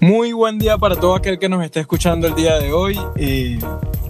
Muy 0.00 0.32
buen 0.32 0.58
día 0.58 0.78
para 0.78 0.96
todo 0.96 1.14
aquel 1.14 1.38
que 1.38 1.48
nos 1.48 1.62
esté 1.62 1.80
escuchando 1.80 2.26
el 2.26 2.34
día 2.34 2.58
de 2.58 2.72
hoy. 2.72 2.98
Eh, 3.16 3.58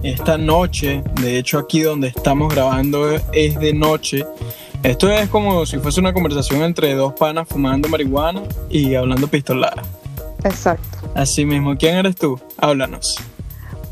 esta 0.03 0.39
noche, 0.39 1.03
de 1.21 1.39
hecho 1.39 1.59
aquí 1.59 1.83
donde 1.83 2.09
estamos 2.09 2.55
grabando 2.55 3.11
es 3.33 3.59
de 3.59 3.75
noche. 3.75 4.25
Esto 4.83 5.11
es 5.11 5.29
como 5.29 5.67
si 5.67 5.79
fuese 5.79 6.01
una 6.01 6.13
conversación 6.13 6.63
entre 6.63 6.95
dos 6.95 7.13
panas 7.15 7.49
fumando 7.49 7.89
marihuana 7.89 8.43
y 8.71 8.95
hablando 8.95 9.27
pistolada. 9.29 9.83
Exacto. 10.45 10.99
Así 11.15 11.45
mismo, 11.45 11.77
¿quién 11.77 11.97
eres 11.97 12.17
tú? 12.17 12.41
Háblanos. 12.57 13.17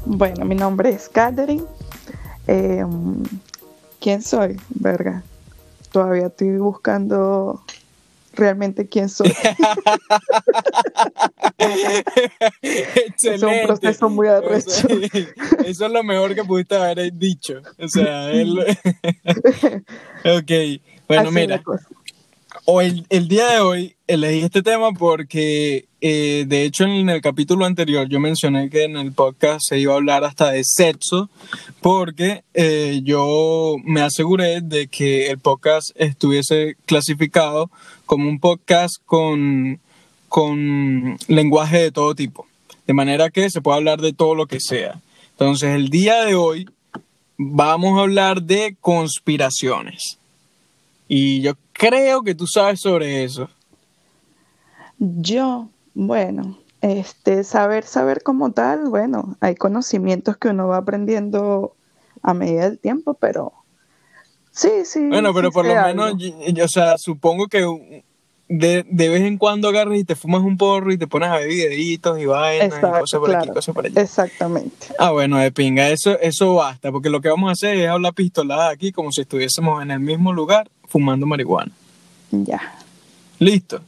Bueno, 0.07 0.45
mi 0.45 0.55
nombre 0.55 0.91
es 0.91 1.09
Catherine. 1.09 1.65
Eh, 2.47 2.85
¿Quién 4.01 4.23
soy? 4.23 4.59
Verga. 4.71 5.23
Todavía 5.93 6.29
estoy 6.29 6.57
buscando 6.57 7.63
realmente 8.39 8.89
quién 8.89 9.09
soy. 9.09 9.29
es 11.59 13.43
un 13.43 13.67
proceso 13.67 14.09
muy 14.09 14.29
arrecho. 14.29 14.89
Eso 15.65 15.87
es 15.87 15.93
lo 15.93 16.05
mejor 16.05 16.35
que 16.35 16.45
pudiste 16.45 16.77
haber 16.77 17.13
dicho. 17.13 17.61
O 17.79 17.89
sea, 17.89 18.31
él... 18.31 18.59
ok, 20.25 20.53
bueno, 21.09 21.31
mira. 21.31 21.63
Hoy, 22.65 23.07
el 23.09 23.29
día 23.29 23.53
de 23.53 23.61
hoy 23.61 23.97
elegí 24.07 24.41
este 24.41 24.63
tema 24.63 24.93
porque, 24.93 25.89
eh, 26.03 26.45
de 26.47 26.65
hecho, 26.65 26.85
en 26.85 27.09
el 27.09 27.23
capítulo 27.23 27.65
anterior 27.65 28.07
yo 28.09 28.21
mencioné 28.21 28.69
que 28.69 28.85
en 28.85 28.97
el 28.97 29.13
podcast 29.13 29.61
se 29.67 29.79
iba 29.79 29.95
a 29.95 29.97
hablar 29.97 30.25
hasta 30.25 30.51
de 30.51 30.63
sexo, 30.65 31.31
porque 31.81 32.45
eh, 32.53 33.01
yo 33.05 33.77
me 33.85 34.03
aseguré 34.03 34.61
de 34.61 34.89
que 34.89 35.31
el 35.31 35.39
podcast 35.39 35.91
estuviese 35.95 36.77
clasificado 36.85 37.71
como 38.09 38.27
un 38.27 38.41
podcast 38.41 38.97
con, 39.05 39.79
con 40.31 41.19
lenguaje 41.29 41.77
de 41.77 41.93
todo 41.93 42.15
tipo, 42.15 42.47
de 42.87 42.95
manera 42.95 43.29
que 43.29 43.51
se 43.51 43.61
pueda 43.61 43.77
hablar 43.77 44.01
de 44.01 44.15
todo 44.15 44.35
lo 44.35 44.47
que 44.47 44.61
sea. 44.61 45.03
Entonces, 45.33 45.75
el 45.75 45.91
día 45.91 46.25
de 46.25 46.35
hoy 46.35 46.67
vamos 47.37 47.99
a 47.99 48.03
hablar 48.03 48.43
de 48.43 48.79
conspiraciones. 48.81 50.19
Y 51.07 51.43
yo 51.43 51.53
creo 51.75 52.23
que 52.23 52.35
tú 52.35 52.47
sabes 52.47 52.81
sobre 52.81 53.25
eso. 53.25 53.51
Yo, 54.99 55.69
bueno, 55.93 56.59
este, 56.81 57.45
saber, 57.45 57.85
saber 57.85 58.23
como 58.23 58.53
tal, 58.53 58.89
bueno, 58.89 59.37
hay 59.41 59.55
conocimientos 59.55 60.39
que 60.39 60.49
uno 60.49 60.67
va 60.67 60.79
aprendiendo 60.79 61.75
a 62.23 62.33
medida 62.33 62.71
del 62.71 62.79
tiempo, 62.79 63.13
pero 63.13 63.53
sí, 64.59 64.71
sí. 64.85 65.07
Bueno, 65.09 65.33
pero 65.33 65.51
por 65.51 65.67
lo 65.67 65.75
menos, 65.75 66.15
o 66.63 66.69
sea, 66.69 66.99
supongo 66.99 67.47
que 67.47 67.65
de, 68.49 68.85
de, 68.89 69.09
vez 69.09 69.23
en 69.23 69.37
cuando 69.37 69.69
agarras 69.69 69.99
y 69.99 70.05
te 70.05 70.17
fumas 70.17 70.43
un 70.43 70.57
porro 70.57 70.93
y 70.93 70.99
te 70.99 71.07
pones 71.07 71.29
a 71.29 71.37
ver 71.37 71.49
videitos 71.49 72.19
y 72.19 72.27
vainas 72.27 72.79
y 72.79 72.81
cosas 72.81 73.21
por 73.21 73.37
aquí, 73.37 73.49
cosas 73.51 73.75
por 73.75 73.87
allá. 73.87 74.01
Exactamente. 74.01 74.89
Ah, 74.99 75.11
bueno, 75.11 75.39
de 75.39 75.53
pinga, 75.53 75.91
eso, 75.91 76.19
eso 76.21 76.55
basta, 76.55 76.91
porque 76.91 77.11
lo 77.11 77.21
que 77.21 77.29
vamos 77.29 77.51
a 77.51 77.53
hacer 77.53 77.77
es 77.77 77.89
hablar 77.89 78.15
pistolada 78.15 78.71
aquí 78.71 78.91
como 78.91 79.13
si 79.13 79.21
estuviésemos 79.21 79.83
en 79.83 79.91
el 79.91 80.01
mismo 80.01 80.33
lugar 80.33 80.71
fumando 80.87 81.27
marihuana. 81.27 81.73
Ya. 82.31 82.79
Listo. 83.39 83.81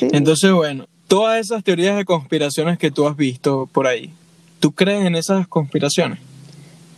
Entonces, 0.00 0.52
bueno, 0.52 0.86
todas 1.08 1.40
esas 1.40 1.64
teorías 1.64 1.96
de 1.96 2.04
conspiraciones 2.04 2.78
que 2.78 2.90
tú 2.90 3.06
has 3.06 3.16
visto 3.16 3.68
por 3.72 3.86
ahí, 3.86 4.12
¿tú 4.60 4.72
crees 4.72 5.04
en 5.04 5.16
esas 5.16 5.48
conspiraciones? 5.48 6.18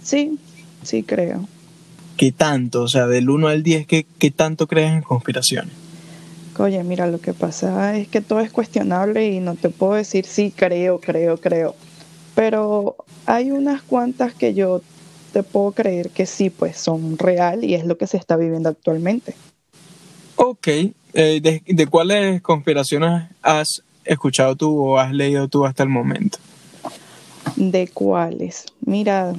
Sí, 0.03 0.39
sí 0.83 1.03
creo. 1.03 1.49
¿Qué 2.17 2.33
tanto? 2.33 2.83
O 2.83 2.89
sea, 2.89 3.07
del 3.07 3.29
1 3.29 3.49
al 3.49 3.63
10, 3.63 3.87
¿qué, 3.87 4.07
qué 4.19 4.31
tanto 4.31 4.67
crees 4.67 4.93
en 4.93 5.03
conspiraciones? 5.03 5.73
Oye, 6.59 6.83
mira, 6.85 7.09
lo 7.09 7.21
que 7.21 7.33
pasa 7.33 7.97
es 7.97 8.07
que 8.07 8.21
todo 8.21 8.41
es 8.41 8.53
cuestionable 8.53 9.29
y 9.29 9.41
no 9.41 9.57
te 9.57 9.71
puedo 9.71 9.95
decir 9.95 10.25
sí, 10.25 10.53
creo, 10.55 11.01
creo, 11.01 11.37
creo. 11.39 11.75
Pero 12.35 12.97
hay 13.27 13.51
unas 13.51 13.83
cuantas 13.83 14.35
que 14.35 14.55
yo 14.55 14.81
te 15.33 15.43
puedo 15.43 15.73
creer 15.73 16.11
que 16.11 16.27
sí, 16.27 16.51
pues 16.51 16.77
son 16.77 17.19
real 17.19 17.65
y 17.65 17.75
es 17.75 17.85
lo 17.85 17.99
que 17.99 18.07
se 18.07 18.17
está 18.17 18.37
viviendo 18.37 18.69
actualmente. 18.69 19.35
Ok, 20.37 20.69
eh, 20.69 21.63
¿de, 21.67 21.87
cuáles 21.89 22.41
conspiraciones 22.41 23.29
has 23.43 23.83
escuchado 24.05 24.55
tú 24.55 24.79
o 24.79 24.99
has 24.99 25.13
leído 25.13 25.49
tú 25.49 25.67
hasta 25.67 25.83
el 25.83 25.89
momento? 25.89 26.39
¿De 27.57 27.89
cuáles? 27.89 28.67
Mira, 28.81 29.35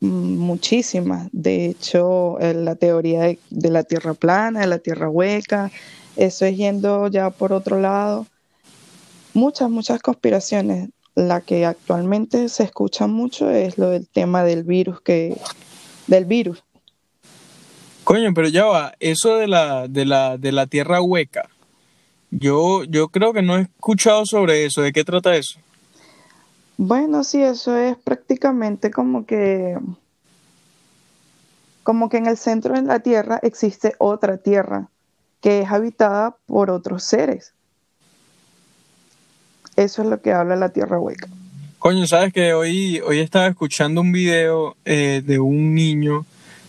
muchísimas. 0.00 1.28
De 1.32 1.66
hecho, 1.66 2.38
eh, 2.40 2.54
la 2.54 2.74
teoría 2.76 3.22
de, 3.22 3.70
la 3.70 3.82
tierra 3.82 4.14
plana, 4.14 4.60
de 4.60 4.66
la 4.66 4.78
tierra 4.78 5.08
hueca, 5.08 5.70
eso 6.16 6.44
es 6.46 6.56
yendo 6.56 7.08
ya 7.08 7.30
por 7.30 7.52
otro 7.52 7.80
lado. 7.80 8.26
Muchas, 9.34 9.70
muchas 9.70 10.00
conspiraciones. 10.00 10.90
La 11.14 11.40
que 11.40 11.66
actualmente 11.66 12.48
se 12.48 12.62
escucha 12.62 13.06
mucho 13.06 13.50
es 13.50 13.76
lo 13.76 13.90
del 13.90 14.06
tema 14.06 14.44
del 14.44 14.62
virus 14.62 15.00
que 15.00 15.36
del 16.06 16.24
virus 16.24 16.62
Coño, 18.08 18.32
pero 18.32 18.48
ya 18.48 18.64
va, 18.64 18.94
eso 19.00 19.36
de 19.36 19.46
la, 19.46 19.86
de 19.86 20.06
la, 20.06 20.38
de 20.38 20.50
la 20.50 20.66
tierra 20.66 21.02
hueca, 21.02 21.50
yo, 22.30 22.84
yo 22.84 23.08
creo 23.08 23.34
que 23.34 23.42
no 23.42 23.58
he 23.58 23.60
escuchado 23.60 24.24
sobre 24.24 24.64
eso. 24.64 24.80
¿De 24.80 24.94
qué 24.94 25.04
trata 25.04 25.36
eso? 25.36 25.60
Bueno, 26.78 27.24
sí, 27.24 27.42
eso 27.42 27.76
es 27.76 27.96
prácticamente 27.96 28.92
como 28.92 29.26
que 29.26 29.76
como 31.82 32.08
que 32.08 32.18
en 32.18 32.26
el 32.26 32.36
centro 32.36 32.74
de 32.74 32.82
la 32.82 33.00
Tierra 33.00 33.40
existe 33.42 33.94
otra 33.98 34.36
Tierra 34.36 34.88
que 35.40 35.60
es 35.60 35.70
habitada 35.70 36.36
por 36.46 36.70
otros 36.70 37.02
seres. 37.02 37.52
Eso 39.74 40.02
es 40.02 40.08
lo 40.08 40.22
que 40.22 40.32
habla 40.32 40.54
la 40.54 40.68
Tierra 40.68 41.00
hueca. 41.00 41.26
Coño, 41.80 42.06
sabes 42.06 42.32
que 42.32 42.54
hoy, 42.54 43.00
hoy 43.00 43.18
estaba 43.18 43.48
escuchando 43.48 44.00
un 44.00 44.12
video 44.12 44.76
eh, 44.84 45.22
de 45.24 45.40
un 45.40 45.74
niño, 45.74 46.26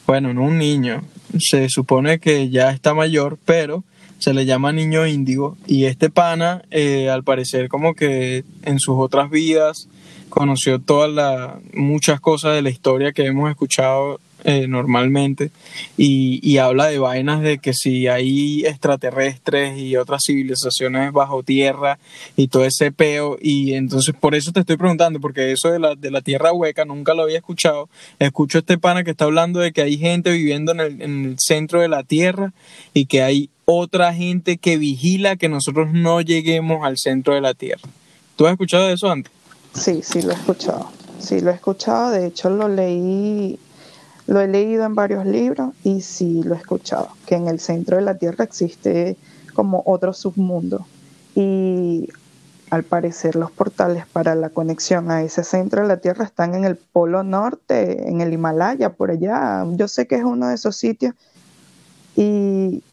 bueno, 0.08 0.34
no 0.34 0.44
un 0.44 0.58
niño, 0.58 1.04
se 1.38 1.70
supone 1.70 2.20
que 2.20 2.50
ya 2.50 2.72
está 2.72 2.96
mayor, 2.96 3.38
pero 3.46 3.84
se 4.18 4.34
le 4.34 4.46
llama 4.46 4.72
niño 4.72 5.06
índigo 5.06 5.56
y 5.68 5.86
este 5.86 6.10
pana, 6.10 6.64
eh, 6.72 7.10
al 7.10 7.24
parecer 7.24 7.70
como 7.70 7.94
que 7.94 8.44
en 8.64 8.80
sus 8.80 8.96
otras 8.98 9.30
vidas 9.30 9.88
conoció 10.30 10.80
todas 10.80 11.12
las 11.12 11.56
muchas 11.74 12.20
cosas 12.20 12.56
de 12.56 12.62
la 12.62 12.70
historia 12.70 13.12
que 13.12 13.26
hemos 13.26 13.50
escuchado 13.50 14.20
eh, 14.46 14.68
normalmente 14.70 15.52
y, 15.98 16.40
y, 16.42 16.60
habla 16.60 16.88
de 16.88 16.98
vainas 16.98 17.42
de 17.42 17.58
que 17.58 17.74
si 17.74 18.08
hay 18.08 18.66
extraterrestres 18.66 19.78
y 19.78 19.98
otras 19.98 20.24
civilizaciones 20.26 21.12
bajo 21.12 21.44
tierra 21.44 22.00
y 22.38 22.48
todo 22.48 22.64
ese 22.64 22.94
peo 22.94 23.38
y 23.42 23.74
entonces 23.74 24.16
por 24.18 24.36
eso 24.36 24.54
te 24.54 24.62
estoy 24.62 24.78
preguntando 24.78 25.20
porque 25.20 25.52
eso 25.52 25.70
de 25.72 25.80
la, 25.80 25.96
de 25.96 26.10
la 26.10 26.22
tierra 26.22 26.54
hueca 26.54 26.86
nunca 26.86 27.14
lo 27.14 27.24
había 27.24 27.40
escuchado 27.40 27.90
escucho 28.18 28.60
este 28.60 28.78
pana 28.78 29.04
que 29.04 29.12
está 29.12 29.26
hablando 29.26 29.60
de 29.60 29.74
que 29.74 29.82
hay 29.82 29.98
gente 29.98 30.32
viviendo 30.32 30.72
en 30.72 30.80
el, 30.80 31.02
en 31.02 31.26
el 31.26 31.36
centro 31.38 31.82
de 31.82 31.90
la 31.90 32.04
tierra 32.04 32.54
y 32.94 33.08
que 33.08 33.24
hay 33.24 33.50
otra 33.66 34.14
gente 34.14 34.58
que 34.58 34.78
vigila 34.78 35.36
que 35.36 35.50
nosotros 35.50 35.90
no 35.92 36.22
lleguemos 36.22 36.86
al 36.86 36.98
centro 36.98 37.34
de 37.36 37.42
la 37.42 37.54
tierra 37.56 37.90
¿tú 38.38 38.48
has 38.48 38.54
escuchado 38.54 38.90
eso 38.90 39.12
antes? 39.12 39.34
Sí, 39.74 40.02
sí 40.04 40.22
lo 40.22 40.32
he 40.32 40.36
escuchado 40.36 40.90
sí 41.20 41.42
lo 41.42 41.52
he 41.52 41.54
escuchado 41.54 42.12
de 42.12 42.26
hecho 42.26 42.50
lo 42.50 42.68
leí 42.68 43.60
lo 44.30 44.42
he 44.42 44.48
leído 44.48 44.86
en 44.86 44.94
varios 44.94 45.26
libros 45.26 45.74
y 45.84 46.02
sí 46.02 46.44
lo 46.44 46.54
he 46.54 46.58
escuchado, 46.60 47.10
que 47.26 47.34
en 47.34 47.48
el 47.48 47.60
centro 47.60 47.98
de 47.98 48.04
la 48.04 48.20
Tierra 48.20 48.44
existe 48.44 49.18
como 49.56 49.82
otro 49.88 50.14
submundo. 50.14 50.86
Y 51.34 52.08
al 52.70 52.84
parecer 52.84 53.36
los 53.36 53.50
portales 53.50 54.06
para 54.06 54.36
la 54.36 54.52
conexión 54.52 55.10
a 55.10 55.24
ese 55.24 55.44
centro 55.44 55.82
de 55.82 55.88
la 55.88 55.98
Tierra 55.98 56.26
están 56.26 56.54
en 56.54 56.64
el 56.64 56.76
Polo 56.76 57.24
Norte, 57.24 58.08
en 58.08 58.22
el 58.22 58.32
Himalaya, 58.32 58.92
por 58.92 59.10
allá. 59.10 59.66
Yo 59.72 59.88
sé 59.88 60.06
que 60.06 60.18
es 60.18 60.24
uno 60.24 60.50
de 60.50 60.54
esos 60.54 60.76
sitios. 60.76 61.16
Y 62.16 62.84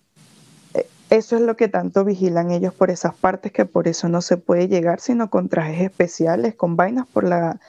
eso 1.11 1.37
es 1.37 1.43
lo 1.43 1.57
que 1.57 1.69
tanto 1.69 2.05
vigilan 2.05 2.51
ellos 2.51 2.75
por 2.75 2.91
esas 2.91 3.15
partes, 3.15 3.53
que 3.53 3.65
por 3.65 3.87
eso 3.89 4.09
no 4.09 4.23
se 4.23 4.37
puede 4.37 4.69
llegar 4.69 5.01
sino 5.01 5.31
con 5.31 5.49
trajes 5.49 5.83
especiales, 5.83 6.55
con 6.55 6.77
vainas 6.77 7.07
por, 7.07 7.25
la, 7.25 7.61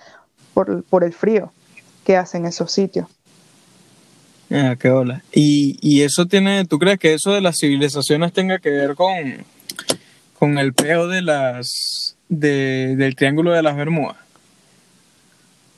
por, 0.53 0.83
por 0.83 1.03
el 1.03 1.13
frío 1.13 1.51
que 2.03 2.17
hacen 2.17 2.45
esos 2.45 2.71
sitios. 2.71 3.07
Ah, 4.49 4.75
qué 4.79 4.89
hola. 4.89 5.23
Y, 5.33 5.77
y 5.81 6.01
eso 6.01 6.25
tiene, 6.25 6.65
¿tú 6.65 6.79
crees 6.79 6.99
que 6.99 7.13
eso 7.13 7.33
de 7.33 7.41
las 7.41 7.57
civilizaciones 7.59 8.33
tenga 8.33 8.59
que 8.59 8.69
ver 8.69 8.95
con, 8.95 9.13
con 10.39 10.57
el 10.57 10.73
peo 10.73 11.07
de 11.07 11.21
las 11.21 12.15
de, 12.29 12.95
del 12.97 13.15
triángulo 13.15 13.51
de 13.51 13.61
las 13.61 13.75
Bermudas? 13.75 14.17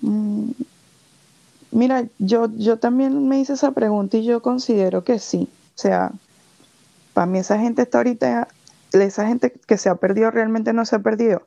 Mm, 0.01 0.51
mira, 1.71 2.05
yo, 2.19 2.49
yo 2.55 2.77
también 2.77 3.27
me 3.27 3.39
hice 3.39 3.53
esa 3.53 3.71
pregunta 3.71 4.17
y 4.17 4.23
yo 4.23 4.41
considero 4.41 5.03
que 5.03 5.19
sí. 5.19 5.49
O 5.75 5.81
sea, 5.81 6.11
para 7.19 7.29
mí 7.29 7.39
esa 7.39 7.59
gente 7.59 7.81
está 7.81 7.97
ahorita, 7.97 8.47
esa 8.93 9.27
gente 9.27 9.51
que 9.51 9.77
se 9.77 9.89
ha 9.89 9.95
perdido 9.95 10.31
realmente 10.31 10.71
no 10.71 10.85
se 10.85 10.95
ha 10.95 10.99
perdido. 10.99 11.41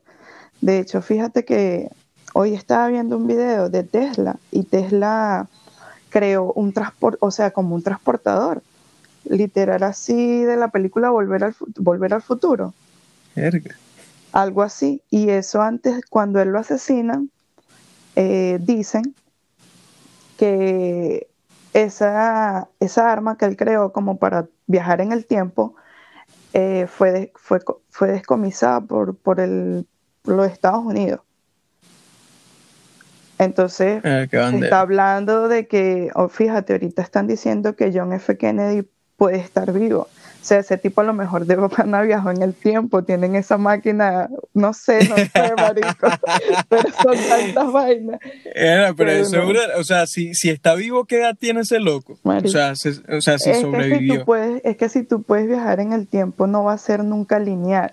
De 0.60 0.78
hecho, 0.78 1.00
fíjate 1.00 1.46
que 1.46 1.88
hoy 2.34 2.52
estaba 2.52 2.88
viendo 2.88 3.16
un 3.16 3.26
video 3.26 3.70
de 3.70 3.82
Tesla 3.82 4.36
y 4.50 4.64
Tesla 4.64 5.48
creó 6.10 6.52
un 6.52 6.74
transporte, 6.74 7.16
o 7.22 7.30
sea, 7.30 7.52
como 7.52 7.74
un 7.74 7.82
transportador, 7.82 8.62
literal 9.24 9.82
así 9.82 10.42
de 10.42 10.58
la 10.58 10.68
película 10.68 11.08
Volver 11.08 11.42
al, 11.42 11.56
Volver 11.78 12.12
al 12.12 12.20
Futuro. 12.20 12.74
algo 14.32 14.60
así. 14.60 15.00
Y 15.08 15.30
eso 15.30 15.62
antes, 15.62 16.04
cuando 16.10 16.38
él 16.42 16.50
lo 16.50 16.58
asesina, 16.58 17.24
eh, 18.14 18.58
dicen 18.60 19.14
que 20.36 21.28
esa, 21.72 22.68
esa 22.78 23.10
arma 23.10 23.38
que 23.38 23.46
él 23.46 23.56
creó 23.56 23.90
como 23.90 24.18
para 24.18 24.48
viajar 24.66 25.00
en 25.00 25.12
el 25.12 25.26
tiempo 25.26 25.74
eh, 26.52 26.86
fue, 26.88 27.32
fue, 27.34 27.60
fue 27.90 28.12
descomisada 28.12 28.80
por, 28.80 29.16
por 29.16 29.40
el, 29.40 29.86
los 30.24 30.50
Estados 30.50 30.84
Unidos. 30.84 31.20
Entonces, 33.38 34.02
qué 34.02 34.28
se 34.30 34.58
está 34.58 34.80
hablando 34.80 35.48
de 35.48 35.66
que, 35.66 36.10
oh, 36.14 36.28
fíjate, 36.28 36.74
ahorita 36.74 37.02
están 37.02 37.26
diciendo 37.26 37.74
que 37.74 37.90
John 37.92 38.12
F. 38.12 38.36
Kennedy 38.36 38.88
puede 39.16 39.38
estar 39.38 39.72
vivo. 39.72 40.08
O 40.42 40.44
sea, 40.44 40.58
ese 40.58 40.76
tipo 40.76 41.00
a 41.00 41.04
lo 41.04 41.12
mejor 41.14 41.46
de 41.46 41.56
pana 41.68 42.02
viajó 42.02 42.30
en 42.32 42.42
el 42.42 42.52
tiempo, 42.52 43.04
tienen 43.04 43.36
esa 43.36 43.58
máquina, 43.58 44.28
no 44.54 44.74
sé, 44.74 45.08
no 45.08 45.14
sé, 45.16 45.54
marico, 45.56 46.08
pero 46.68 46.82
son 47.00 47.16
tantas 47.28 47.72
vainas. 47.72 48.18
Era, 48.52 48.92
pero 48.92 49.10
Pero 49.12 49.28
no. 49.42 49.48
brother, 49.48 49.70
o 49.78 49.84
sea, 49.84 50.06
si, 50.08 50.34
si 50.34 50.50
está 50.50 50.74
vivo, 50.74 51.04
¿qué 51.04 51.18
edad 51.20 51.36
tiene 51.38 51.60
ese 51.60 51.78
loco? 51.78 52.18
O 52.24 52.48
sea, 52.48 52.74
se- 52.74 53.00
o 53.08 53.20
sea, 53.20 53.38
si 53.38 53.50
es, 53.50 53.54
que 53.54 53.54
si 53.54 53.60
sobrevivió. 53.62 54.18
tú 54.18 54.24
puedes, 54.24 54.60
es 54.64 54.76
que 54.76 54.88
si 54.88 55.04
tú 55.04 55.22
puedes 55.22 55.46
viajar 55.46 55.78
en 55.78 55.92
el 55.92 56.08
tiempo, 56.08 56.48
no 56.48 56.64
va 56.64 56.72
a 56.72 56.78
ser 56.78 57.04
nunca 57.04 57.38
lineal. 57.38 57.92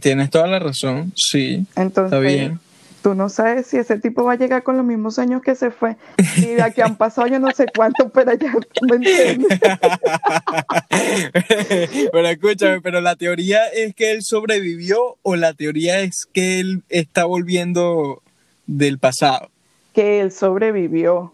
Tienes 0.00 0.30
toda 0.30 0.46
la 0.46 0.58
razón, 0.58 1.12
sí. 1.16 1.66
Entonces, 1.76 2.12
Está 2.12 2.18
bien. 2.20 2.58
Tú 3.06 3.14
no 3.14 3.28
sabes 3.28 3.68
si 3.68 3.76
ese 3.76 4.00
tipo 4.00 4.24
va 4.24 4.32
a 4.32 4.36
llegar 4.36 4.64
con 4.64 4.76
los 4.76 4.84
mismos 4.84 5.20
años 5.20 5.40
que 5.40 5.54
se 5.54 5.70
fue. 5.70 5.96
Y 6.38 6.54
de 6.54 6.62
aquí 6.62 6.80
han 6.80 6.96
pasado 6.96 7.28
yo 7.28 7.38
no 7.38 7.52
sé 7.52 7.66
cuánto, 7.72 8.08
pero 8.08 8.34
ya, 8.34 8.52
¿me 8.82 8.96
entiendes? 8.96 9.60
pero 12.10 12.26
escúchame, 12.26 12.80
pero 12.80 13.00
la 13.00 13.14
teoría 13.14 13.68
es 13.68 13.94
que 13.94 14.10
él 14.10 14.24
sobrevivió 14.24 15.18
o 15.22 15.36
la 15.36 15.54
teoría 15.54 16.00
es 16.00 16.26
que 16.32 16.58
él 16.58 16.82
está 16.88 17.26
volviendo 17.26 18.24
del 18.66 18.98
pasado. 18.98 19.50
que 19.92 20.18
él 20.18 20.32
sobrevivió. 20.32 21.32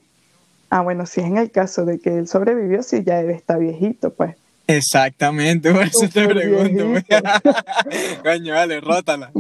Ah, 0.68 0.82
bueno, 0.82 1.06
si 1.06 1.22
es 1.22 1.26
en 1.26 1.38
el 1.38 1.50
caso 1.50 1.86
de 1.86 2.00
que 2.00 2.18
él 2.18 2.28
sobrevivió, 2.28 2.82
si 2.82 3.02
ya 3.02 3.18
él 3.18 3.30
está 3.30 3.56
viejito, 3.56 4.12
pues. 4.12 4.36
Exactamente, 4.66 5.72
por 5.72 5.84
eso 5.84 6.06
te 6.12 6.28
pregunto. 6.28 6.86
pues. 6.90 7.04
Coño, 8.22 8.52
vale, 8.52 8.78
rótala. 8.82 9.32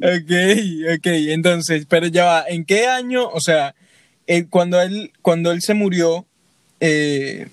Ok, 0.00 0.30
ok, 0.96 1.06
entonces, 1.06 1.86
pero 1.88 2.06
ya 2.06 2.24
va, 2.24 2.44
¿en 2.48 2.64
qué 2.64 2.86
año? 2.86 3.28
O 3.28 3.40
sea, 3.40 3.74
eh, 4.26 4.46
cuando 4.48 4.80
él, 4.80 5.12
cuando 5.22 5.50
él 5.52 5.62
se 5.62 5.74
murió, 5.74 6.26
eh, 6.80 7.48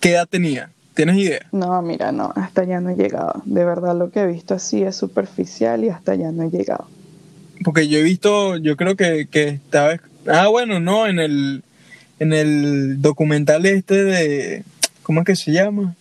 ¿qué 0.00 0.12
edad 0.12 0.28
tenía? 0.28 0.70
¿Tienes 0.94 1.18
idea? 1.18 1.46
no, 1.52 1.82
mira, 1.82 2.10
no, 2.10 2.32
hasta 2.34 2.62
allá 2.62 2.80
no 2.80 2.90
he 2.90 2.96
llegado. 2.96 3.42
De 3.44 3.64
verdad, 3.64 3.96
lo 3.96 4.10
que 4.10 4.20
he 4.20 4.26
visto 4.26 4.54
así 4.54 4.82
es 4.82 4.96
superficial 4.96 5.84
y 5.84 5.90
hasta 5.90 6.12
allá 6.12 6.32
no 6.32 6.44
he 6.44 6.50
llegado. 6.50 6.88
Porque 7.62 7.86
yo 7.88 7.98
he 7.98 8.02
visto, 8.02 8.56
yo 8.56 8.76
creo 8.76 8.96
que, 8.96 9.28
que 9.30 9.48
estaba. 9.48 10.00
Ah, 10.26 10.48
bueno, 10.48 10.80
no, 10.80 11.06
en 11.06 11.18
el, 11.18 11.62
en 12.18 12.32
el 12.32 13.02
documental 13.02 13.66
este 13.66 14.02
de. 14.04 14.64
¿Cómo 15.02 15.20
es 15.20 15.26
que 15.26 15.36
se 15.36 15.52
llama? 15.52 15.94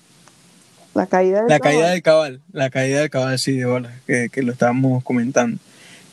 La 0.96 1.06
caída 1.06 1.42
del 1.42 1.50
La 1.50 1.60
caída 1.60 1.80
caballo. 1.80 1.94
del 1.94 2.02
cabal. 2.02 2.42
La 2.54 2.70
caída 2.72 3.00
del 3.02 3.10
cabal, 3.10 3.38
sí, 3.38 3.52
de 3.58 3.66
bola, 3.66 3.94
que, 4.08 4.30
que 4.32 4.42
lo 4.42 4.52
estábamos 4.52 5.04
comentando. 5.04 5.60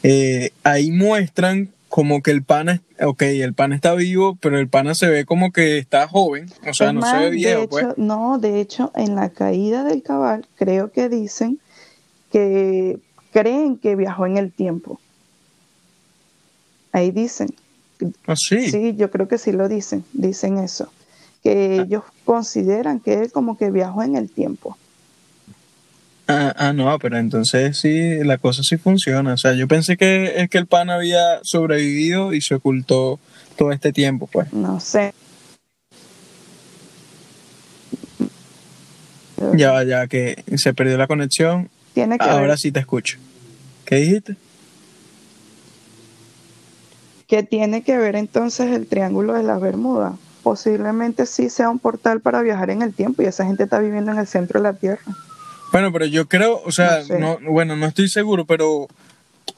Eh, 0.03 0.51
ahí 0.65 0.91
muestran 0.91 1.71
como 1.89 2.23
que 2.23 2.31
el 2.31 2.43
pana, 2.43 2.83
ok, 3.01 3.23
el 3.23 3.55
pana 3.55 3.77
está 3.77 3.95
vivo, 3.95 4.37
pero 4.41 4.59
el 4.59 4.67
pana 4.67 4.95
se 4.95 5.09
ve 5.09 5.25
como 5.25 5.53
que 5.53 5.79
está 5.79 6.09
joven, 6.09 6.51
o 6.69 6.75
sea, 6.75 6.93
no 6.93 7.03
se 7.03 7.17
ve 7.17 7.25
de 7.25 7.31
viejo, 7.31 7.61
hecho, 7.61 7.69
pues. 7.69 7.87
No, 7.99 8.39
de 8.39 8.61
hecho, 8.61 8.91
en 8.97 9.15
la 9.15 9.29
caída 9.29 9.85
del 9.85 10.03
cabal, 10.03 10.47
creo 10.57 10.91
que 10.91 11.09
dicen 11.09 11.61
que 12.33 12.99
creen 13.33 13.77
que 13.77 13.95
viajó 13.95 14.27
en 14.27 14.39
el 14.39 14.51
tiempo. 14.51 14.99
Ahí 16.93 17.11
dicen. 17.11 17.51
Ah, 18.27 18.35
sí. 18.37 18.71
Sí, 18.71 18.95
yo 18.97 19.11
creo 19.11 19.29
que 19.29 19.39
sí 19.39 19.53
lo 19.53 19.69
dicen, 19.69 20.05
dicen 20.13 20.59
eso. 20.59 20.91
Que 21.43 21.81
ellos 21.81 22.05
consideran 22.25 23.01
que 23.01 23.15
él 23.15 23.33
como 23.33 23.57
que 23.59 23.71
viajó 23.71 24.03
en 24.03 24.17
el 24.17 24.31
tiempo. 24.31 24.77
Ah, 26.29 26.55
ah, 26.57 26.73
no, 26.73 26.99
pero 26.99 27.19
entonces 27.19 27.77
sí, 27.79 28.23
la 28.23 28.39
cosa 28.39 28.63
sí 28.63 28.77
funciona. 28.77 29.35
O 29.35 29.37
sea, 29.37 29.55
yo 29.55 29.67
pensé 29.67 29.97
que 29.97 30.35
es 30.37 30.49
que 30.49 30.59
el 30.59 30.67
pana 30.67 30.95
había 30.95 31.41
sobrevivido 31.43 32.33
y 32.33 32.41
se 32.41 32.55
ocultó 32.55 33.19
todo 33.57 33.73
este 33.73 33.93
tiempo, 33.93 34.29
pues. 34.29 34.53
No 34.53 34.79
sé. 34.79 35.13
Ya, 39.57 39.83
ya 39.83 40.07
que 40.07 40.45
se 40.57 40.73
perdió 40.73 40.97
la 40.97 41.09
conexión, 41.09 41.69
Tiene 41.95 42.17
que 42.17 42.25
ahora 42.25 42.47
ver, 42.49 42.59
sí 42.59 42.71
te 42.71 42.79
escucho. 42.79 43.19
¿Qué 43.85 43.97
dijiste? 43.97 44.37
que 47.33 47.43
tiene 47.43 47.81
que 47.81 47.97
ver 47.97 48.15
entonces 48.15 48.73
el 48.73 48.87
Triángulo 48.87 49.33
de 49.33 49.43
las 49.43 49.59
Bermudas. 49.59 50.17
Posiblemente 50.43 51.27
sí 51.27 51.49
sea 51.51 51.71
un 51.71 51.79
portal 51.79 52.21
para 52.21 52.43
viajar 52.43 52.71
en 52.71 52.83
el 52.83 52.93
tiempo 52.93 53.23
y 53.23 53.27
esa 53.27 53.45
gente 53.47 53.65
está 53.65 53.79
viviendo 53.79 54.11
en 54.13 54.19
el 54.19 54.27
centro 54.27 54.61
de 54.61 54.65
la 54.65 54.75
Tierra. 54.75 55.03
Bueno, 55.73 55.93
pero 55.93 56.05
yo 56.07 56.29
creo, 56.29 56.61
o 56.65 56.73
sea, 56.73 56.99
No 56.99 57.05
sé. 57.05 57.19
no, 57.19 57.39
bueno, 57.51 57.77
no 57.77 57.87
estoy 57.87 58.09
seguro, 58.09 58.45
pero 58.45 58.89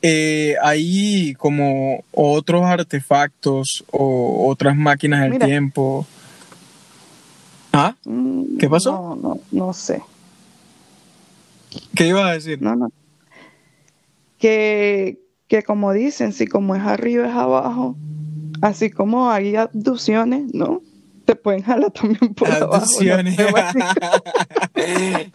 eh, 0.02 0.54
hay 0.62 1.34
como 1.34 2.04
otros 2.12 2.64
artefactos 2.64 3.84
o 3.90 4.46
otras 4.48 4.76
máquinas 4.76 5.22
del 5.22 5.31
Mira. 5.32 5.46
tiempo. 5.46 6.06
¿Ah? 7.72 7.96
Mm, 8.04 8.58
¿Qué 8.58 8.69
pasó? 8.69 8.92
No, 8.92 9.16
no, 9.16 9.40
no 9.50 9.72
sé. 9.72 10.02
¿Qué 11.96 12.06
ibas 12.08 12.25
a 12.26 12.32
decir? 12.32 12.62
No, 12.62 12.76
no. 12.76 12.92
Que, 14.38 15.19
que 15.48 15.62
como 15.62 15.92
dicen, 15.92 16.32
si 16.32 16.46
como 16.46 16.76
es 16.76 16.82
arriba 16.82 17.26
es 17.26 17.34
abajo, 17.34 17.96
así 18.64 18.90
como 18.90 19.31
hay 19.31 19.56
abducciones, 19.56 20.55
¿no? 20.55 20.81
Te 21.25 21.37
pueden 21.37 21.62
jalar 21.62 21.90
también 21.90 22.34
por 22.34 22.50
Abducciones. 22.50 23.38
abajo. 23.38 23.78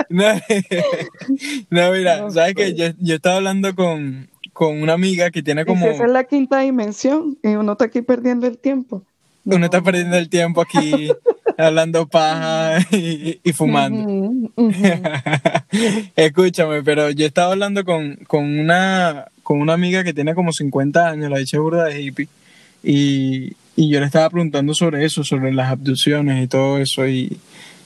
no 0.10 0.24
no, 1.70 1.92
mira, 1.92 2.22
No 2.22 2.32
¿sabes 2.32 2.50
sé. 2.50 2.56
qué? 2.56 2.74
Yo, 2.76 2.86
yo 3.00 3.16
estaba 3.16 3.38
hablando 3.38 3.74
con, 3.76 4.30
con 4.54 4.82
una 4.82 4.94
amiga 4.94 5.32
que 5.32 5.42
tiene 5.42 5.66
como... 5.66 5.86
si 5.86 5.92
esa 5.94 6.06
es 6.06 6.12
la 6.12 6.24
quinta 6.26 6.60
dimensión 6.60 7.38
y 7.44 7.50
uno 7.50 7.72
está 7.74 7.86
aquí 7.86 8.02
perdiendo 8.02 8.46
el 8.48 8.58
tiempo. 8.58 9.04
Uno 9.46 9.66
está 9.66 9.82
perdiendo 9.82 10.18
el 10.18 10.30
tiempo 10.30 10.62
aquí 10.62 11.12
hablando 11.58 12.08
paja 12.08 12.80
y, 12.92 13.40
y 13.44 13.54
fumando. 13.54 14.50
Escúchame, 16.16 16.84
pero 16.84 17.10
yo 17.12 17.26
estaba 17.26 17.54
hablando 17.54 17.84
con, 17.84 18.16
con 18.28 18.60
una 18.60 19.26
con 19.44 19.60
una 19.62 19.74
amiga 19.74 20.04
que 20.04 20.14
tiene 20.14 20.36
como 20.36 20.52
50 20.54 21.08
años, 21.10 21.32
la 21.32 21.40
dicha 21.40 21.58
burda 21.60 21.86
de 21.86 22.00
hippie, 22.04 22.28
y, 22.84 23.54
y 23.76 23.90
yo 23.90 24.00
le 24.00 24.06
estaba 24.06 24.30
preguntando 24.30 24.74
sobre 24.74 25.06
eso, 25.06 25.24
sobre 25.24 25.54
las 25.54 25.72
abducciones 25.72 26.44
y 26.44 26.48
todo 26.48 26.78
eso, 26.78 27.08
y 27.08 27.38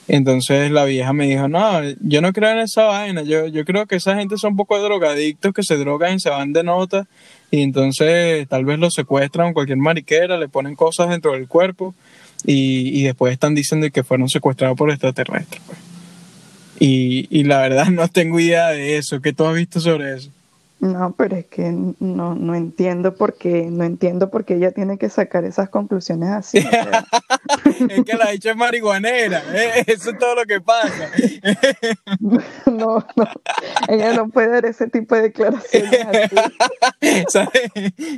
entonces 0.06 0.70
la 0.70 0.84
vieja 0.84 1.12
me 1.12 1.26
dijo, 1.26 1.48
no, 1.48 1.80
yo 2.00 2.20
no 2.20 2.32
creo 2.32 2.50
en 2.50 2.58
esa 2.58 2.84
vaina, 2.84 3.22
yo, 3.22 3.46
yo 3.46 3.64
creo 3.64 3.86
que 3.86 3.96
esa 3.96 4.16
gente 4.16 4.36
son 4.36 4.52
un 4.52 4.56
poco 4.58 4.80
drogadictos 4.82 5.52
que 5.52 5.62
se 5.62 5.76
drogan 5.76 6.16
y 6.16 6.20
se 6.20 6.30
van 6.30 6.52
de 6.52 6.62
nota, 6.62 7.06
y 7.50 7.62
entonces 7.62 8.46
tal 8.48 8.64
vez 8.64 8.78
los 8.78 8.94
secuestran 8.94 9.54
cualquier 9.54 9.78
mariquera, 9.78 10.36
le 10.36 10.48
ponen 10.48 10.74
cosas 10.74 11.08
dentro 11.08 11.32
del 11.32 11.48
cuerpo, 11.48 11.94
y, 12.46 13.00
y 13.00 13.04
después 13.04 13.32
están 13.32 13.54
diciendo 13.54 13.88
que 13.90 14.04
fueron 14.04 14.28
secuestrados 14.28 14.76
por 14.76 14.90
extraterrestres. 14.90 15.62
pues. 15.66 15.78
Y, 16.78 17.28
y 17.30 17.44
la 17.44 17.60
verdad 17.60 17.86
no 17.90 18.08
tengo 18.08 18.40
idea 18.40 18.68
de 18.68 18.96
eso. 18.96 19.20
¿Qué 19.20 19.32
tú 19.32 19.46
has 19.46 19.54
visto 19.54 19.80
sobre 19.80 20.14
eso? 20.14 20.30
No, 20.84 21.14
pero 21.16 21.36
es 21.36 21.46
que 21.46 21.72
no, 21.72 22.34
no 22.34 22.54
entiendo 22.54 23.14
por 23.14 23.38
qué, 23.38 23.68
no 23.70 23.84
entiendo 23.84 24.30
por 24.30 24.44
qué 24.44 24.56
ella 24.56 24.70
tiene 24.70 24.98
que 24.98 25.08
sacar 25.08 25.42
esas 25.44 25.70
conclusiones 25.70 26.28
así. 26.28 26.58
o 26.58 26.68
sea. 26.68 27.06
es 27.88 28.04
que 28.04 28.16
la 28.18 28.30
dicha 28.32 28.50
es 28.50 28.56
marihuanera. 28.56 29.42
¿eh? 29.54 29.82
Eso 29.86 30.10
es 30.10 30.18
todo 30.18 30.34
lo 30.34 30.44
que 30.44 30.60
pasa. 30.60 31.08
No, 32.66 33.06
no, 33.16 33.26
ella 33.88 34.12
no 34.14 34.28
puede 34.28 34.48
dar 34.48 34.66
ese 34.66 34.88
tipo 34.88 35.14
de 35.14 35.22
declaraciones 35.22 36.06
así. 36.06 36.36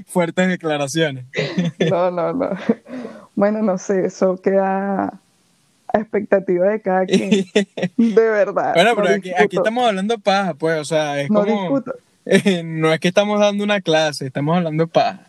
Fuertes 0.07 0.49
declaraciones. 0.49 1.25
No, 1.89 2.11
no, 2.11 2.33
no. 2.33 2.51
Bueno, 3.35 3.63
no 3.63 3.79
sé, 3.79 4.07
eso 4.07 4.41
queda 4.41 5.21
a 5.93 5.99
expectativa 5.99 6.67
de 6.69 6.81
cada 6.81 7.07
quien. 7.07 7.47
De 7.97 8.29
verdad. 8.29 8.75
Bueno, 8.75 8.91
no 8.91 8.97
pero 8.97 9.15
aquí, 9.15 9.33
aquí 9.33 9.57
estamos 9.57 9.87
hablando 9.87 10.19
paja, 10.19 10.55
pues. 10.55 10.79
O 10.81 10.85
sea, 10.85 11.21
es 11.21 11.31
No 11.31 11.45
como. 11.45 11.61
discuto. 11.63 11.95
no 12.65 12.93
es 12.93 13.01
que 13.01 13.09
estamos 13.09 13.41
dando 13.41 13.65
una 13.65 13.81
clase, 13.81 14.27
estamos 14.27 14.57
hablando 14.57 14.87
paja. 14.87 15.27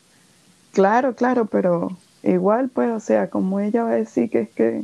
Claro, 0.73 1.15
claro, 1.15 1.45
pero 1.45 1.95
igual, 2.23 2.69
pues, 2.69 2.89
o 2.89 2.99
sea, 2.99 3.29
como 3.29 3.59
ella 3.59 3.83
va 3.83 3.91
a 3.91 3.95
decir 3.95 4.29
que 4.29 4.41
es 4.41 4.49
que, 4.49 4.81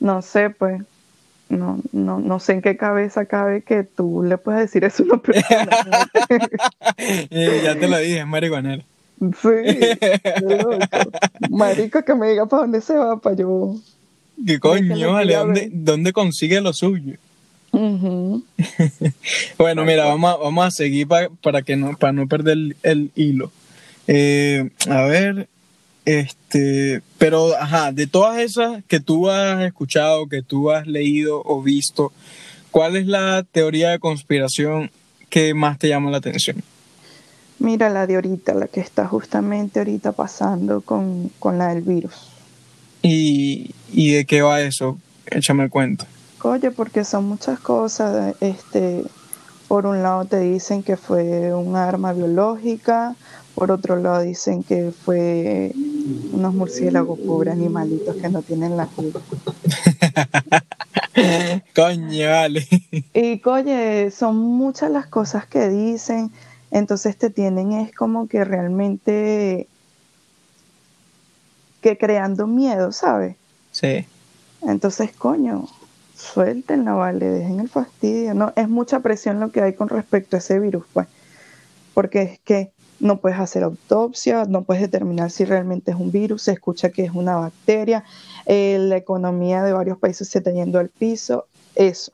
no 0.00 0.22
sé, 0.22 0.50
pues, 0.50 0.82
no, 1.48 1.80
no, 1.92 2.18
no 2.18 2.40
sé 2.40 2.54
en 2.54 2.62
qué 2.62 2.76
cabeza 2.76 3.26
cabe 3.26 3.62
que 3.62 3.84
tú 3.84 4.24
le 4.24 4.36
puedas 4.36 4.62
decir 4.62 4.84
eso 4.84 5.02
a 5.04 5.06
una 5.06 5.18
persona. 5.18 6.10
Eh, 6.98 7.60
ya 7.62 7.78
te 7.78 7.88
lo 7.88 7.98
dije, 7.98 8.20
es 8.20 8.26
marihuanera. 8.26 8.82
sí, 9.20 9.48
loco. 10.42 10.78
Marico, 11.50 12.02
que 12.02 12.14
me 12.14 12.30
diga 12.30 12.46
para 12.46 12.62
dónde 12.62 12.80
se 12.80 12.94
va, 12.94 13.18
para 13.20 13.36
yo 13.36 13.76
¿Qué 14.44 14.58
coño, 14.58 15.12
vale? 15.12 15.34
¿Dónde, 15.34 15.70
¿Dónde 15.72 16.12
consigue 16.12 16.60
lo 16.60 16.72
suyo? 16.72 17.14
bueno, 19.58 19.84
mira, 19.84 20.06
vamos 20.06 20.32
a, 20.32 20.36
vamos 20.36 20.66
a 20.66 20.70
seguir 20.70 21.06
para 21.06 21.62
que 21.62 21.76
no, 21.76 21.96
para 21.96 22.12
no 22.12 22.26
perder 22.26 22.76
el, 22.82 23.10
hilo. 23.14 23.52
Eh, 24.06 24.70
a 24.88 25.02
ver, 25.02 25.48
este, 26.06 27.02
pero, 27.18 27.54
ajá, 27.54 27.92
de 27.92 28.06
todas 28.06 28.38
esas 28.38 28.82
que 28.84 29.00
tú 29.00 29.28
has 29.28 29.62
escuchado, 29.64 30.26
que 30.28 30.40
tú 30.40 30.70
has 30.70 30.86
leído 30.86 31.42
o 31.44 31.62
visto, 31.62 32.12
¿cuál 32.70 32.96
es 32.96 33.06
la 33.06 33.44
teoría 33.50 33.90
de 33.90 33.98
conspiración 33.98 34.90
que 35.28 35.52
más 35.52 35.78
te 35.78 35.88
llama 35.88 36.10
la 36.10 36.18
atención? 36.18 36.62
Mira 37.58 37.90
la 37.90 38.06
de 38.06 38.14
ahorita, 38.14 38.54
la 38.54 38.68
que 38.68 38.80
está 38.80 39.06
justamente 39.06 39.80
ahorita 39.80 40.12
pasando 40.12 40.80
con, 40.80 41.30
la 41.42 41.74
del 41.74 41.82
virus. 41.82 42.28
¿Y, 43.02 43.74
¿Y 43.92 44.12
de 44.12 44.24
qué 44.24 44.40
va 44.42 44.62
eso? 44.62 44.98
Échame 45.26 45.64
el 45.64 45.70
cuento. 45.70 46.06
Oye, 46.46 46.70
porque 46.70 47.02
son 47.02 47.24
muchas 47.24 47.58
cosas. 47.58 48.36
Este, 48.40 49.02
por 49.66 49.84
un 49.84 50.04
lado 50.04 50.26
te 50.26 50.38
dicen 50.38 50.84
que 50.84 50.96
fue 50.96 51.52
un 51.52 51.74
arma 51.74 52.12
biológica, 52.12 53.16
por 53.56 53.72
otro 53.72 53.96
lado 53.96 54.22
dicen 54.22 54.62
que 54.62 54.92
fue 54.92 55.72
unos 56.32 56.54
murciélagos 56.54 57.18
pobres 57.18 57.54
animalitos 57.54 58.14
que 58.14 58.28
no 58.28 58.42
tienen 58.42 58.76
la 58.76 58.86
culpa. 58.86 59.20
coño, 61.74 62.30
vale. 62.30 62.64
Y 63.12 63.40
coño, 63.40 63.74
son 64.12 64.36
muchas 64.36 64.92
las 64.92 65.08
cosas 65.08 65.46
que 65.46 65.68
dicen, 65.68 66.30
entonces 66.70 67.16
te 67.16 67.30
tienen 67.30 67.72
es 67.72 67.92
como 67.92 68.28
que 68.28 68.44
realmente 68.44 69.66
que 71.80 71.98
creando 71.98 72.46
miedo, 72.46 72.92
¿sabes? 72.92 73.34
Sí. 73.72 74.06
Entonces, 74.62 75.10
coño, 75.10 75.66
suéltenla, 76.16 76.94
vale, 76.94 77.26
dejen 77.26 77.60
el 77.60 77.68
fastidio. 77.68 78.34
No, 78.34 78.52
es 78.56 78.68
mucha 78.68 79.00
presión 79.00 79.40
lo 79.40 79.50
que 79.50 79.60
hay 79.60 79.74
con 79.74 79.88
respecto 79.88 80.36
a 80.36 80.38
ese 80.38 80.58
virus, 80.58 80.84
pues. 80.92 81.06
Porque 81.94 82.22
es 82.22 82.38
que 82.40 82.72
no 82.98 83.18
puedes 83.18 83.38
hacer 83.38 83.62
autopsia, 83.62 84.44
no 84.46 84.62
puedes 84.62 84.82
determinar 84.82 85.30
si 85.30 85.44
realmente 85.44 85.90
es 85.90 85.96
un 85.96 86.10
virus, 86.10 86.42
se 86.42 86.52
escucha 86.52 86.90
que 86.90 87.04
es 87.04 87.12
una 87.12 87.36
bacteria, 87.36 88.04
eh, 88.46 88.78
la 88.80 88.96
economía 88.96 89.62
de 89.62 89.72
varios 89.72 89.98
países 89.98 90.28
se 90.28 90.38
está 90.38 90.50
yendo 90.50 90.78
al 90.78 90.88
piso, 90.88 91.46
eso. 91.74 92.12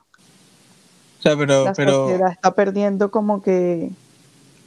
O 1.19 1.23
sea, 1.23 1.37
pero, 1.37 1.65
la 1.65 1.75
sociedad 1.75 2.33
está 2.33 2.55
perdiendo 2.55 3.13
como 3.13 3.43
que 3.43 3.91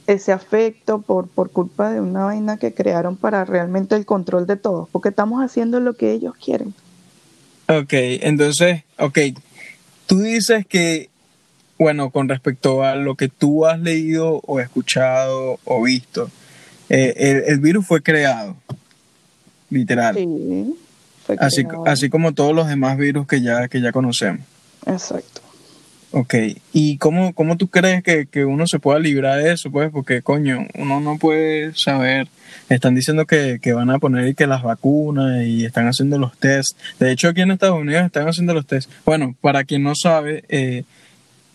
ese 0.06 0.32
afecto 0.32 1.02
por, 1.02 1.28
por 1.28 1.50
culpa 1.50 1.90
de 1.90 2.00
una 2.00 2.24
vaina 2.24 2.56
que 2.56 2.72
crearon 2.72 3.16
para 3.16 3.44
realmente 3.44 3.94
el 3.94 4.06
control 4.06 4.46
de 4.46 4.56
todos, 4.56 4.88
porque 4.90 5.10
estamos 5.10 5.42
haciendo 5.42 5.80
lo 5.80 5.94
que 5.94 6.12
ellos 6.12 6.34
quieren. 6.42 6.72
Ok, 7.68 7.92
entonces, 7.92 8.82
ok, 8.98 9.18
tú 10.06 10.20
dices 10.20 10.66
que 10.66 11.10
bueno, 11.78 12.10
con 12.10 12.28
respecto 12.28 12.82
a 12.84 12.94
lo 12.94 13.16
que 13.16 13.28
tú 13.28 13.66
has 13.66 13.78
leído 13.80 14.40
o 14.46 14.60
escuchado 14.60 15.58
o 15.64 15.82
visto, 15.82 16.30
eh, 16.88 17.44
el, 17.46 17.60
virus 17.60 17.86
fue 17.86 18.02
creado, 18.02 18.56
literal. 19.70 20.14
Sí, 20.14 20.74
fue 21.26 21.36
así, 21.38 21.66
así 21.86 22.08
como 22.08 22.32
todos 22.32 22.54
los 22.54 22.68
demás 22.68 22.96
virus 22.96 23.26
que 23.26 23.42
ya, 23.42 23.68
que 23.68 23.80
ya 23.80 23.92
conocemos. 23.92 24.40
Exacto. 24.86 25.35
Ok, 26.12 26.34
¿y 26.72 26.98
cómo, 26.98 27.34
cómo 27.34 27.56
tú 27.56 27.68
crees 27.68 28.02
que, 28.02 28.26
que, 28.26 28.44
uno 28.44 28.66
se 28.66 28.78
pueda 28.78 28.98
librar 28.98 29.42
de 29.42 29.52
eso? 29.52 29.70
Pues 29.70 29.90
porque, 29.90 30.22
coño, 30.22 30.66
uno 30.74 31.00
no 31.00 31.18
puede 31.18 31.74
saber. 31.74 32.28
Están 32.68 32.94
diciendo 32.94 33.26
que, 33.26 33.58
que 33.60 33.72
van 33.72 33.90
a 33.90 33.98
poner 33.98 34.28
y 34.28 34.34
que 34.34 34.46
las 34.46 34.62
vacunas 34.62 35.44
y 35.44 35.64
están 35.64 35.88
haciendo 35.88 36.18
los 36.18 36.38
tests. 36.38 36.76
De 37.00 37.10
hecho, 37.10 37.28
aquí 37.28 37.40
en 37.40 37.50
Estados 37.50 37.78
Unidos 37.78 38.04
están 38.06 38.28
haciendo 38.28 38.54
los 38.54 38.66
tests. 38.66 38.90
Bueno, 39.04 39.34
para 39.40 39.64
quien 39.64 39.82
no 39.82 39.94
sabe, 39.94 40.44
eh, 40.48 40.84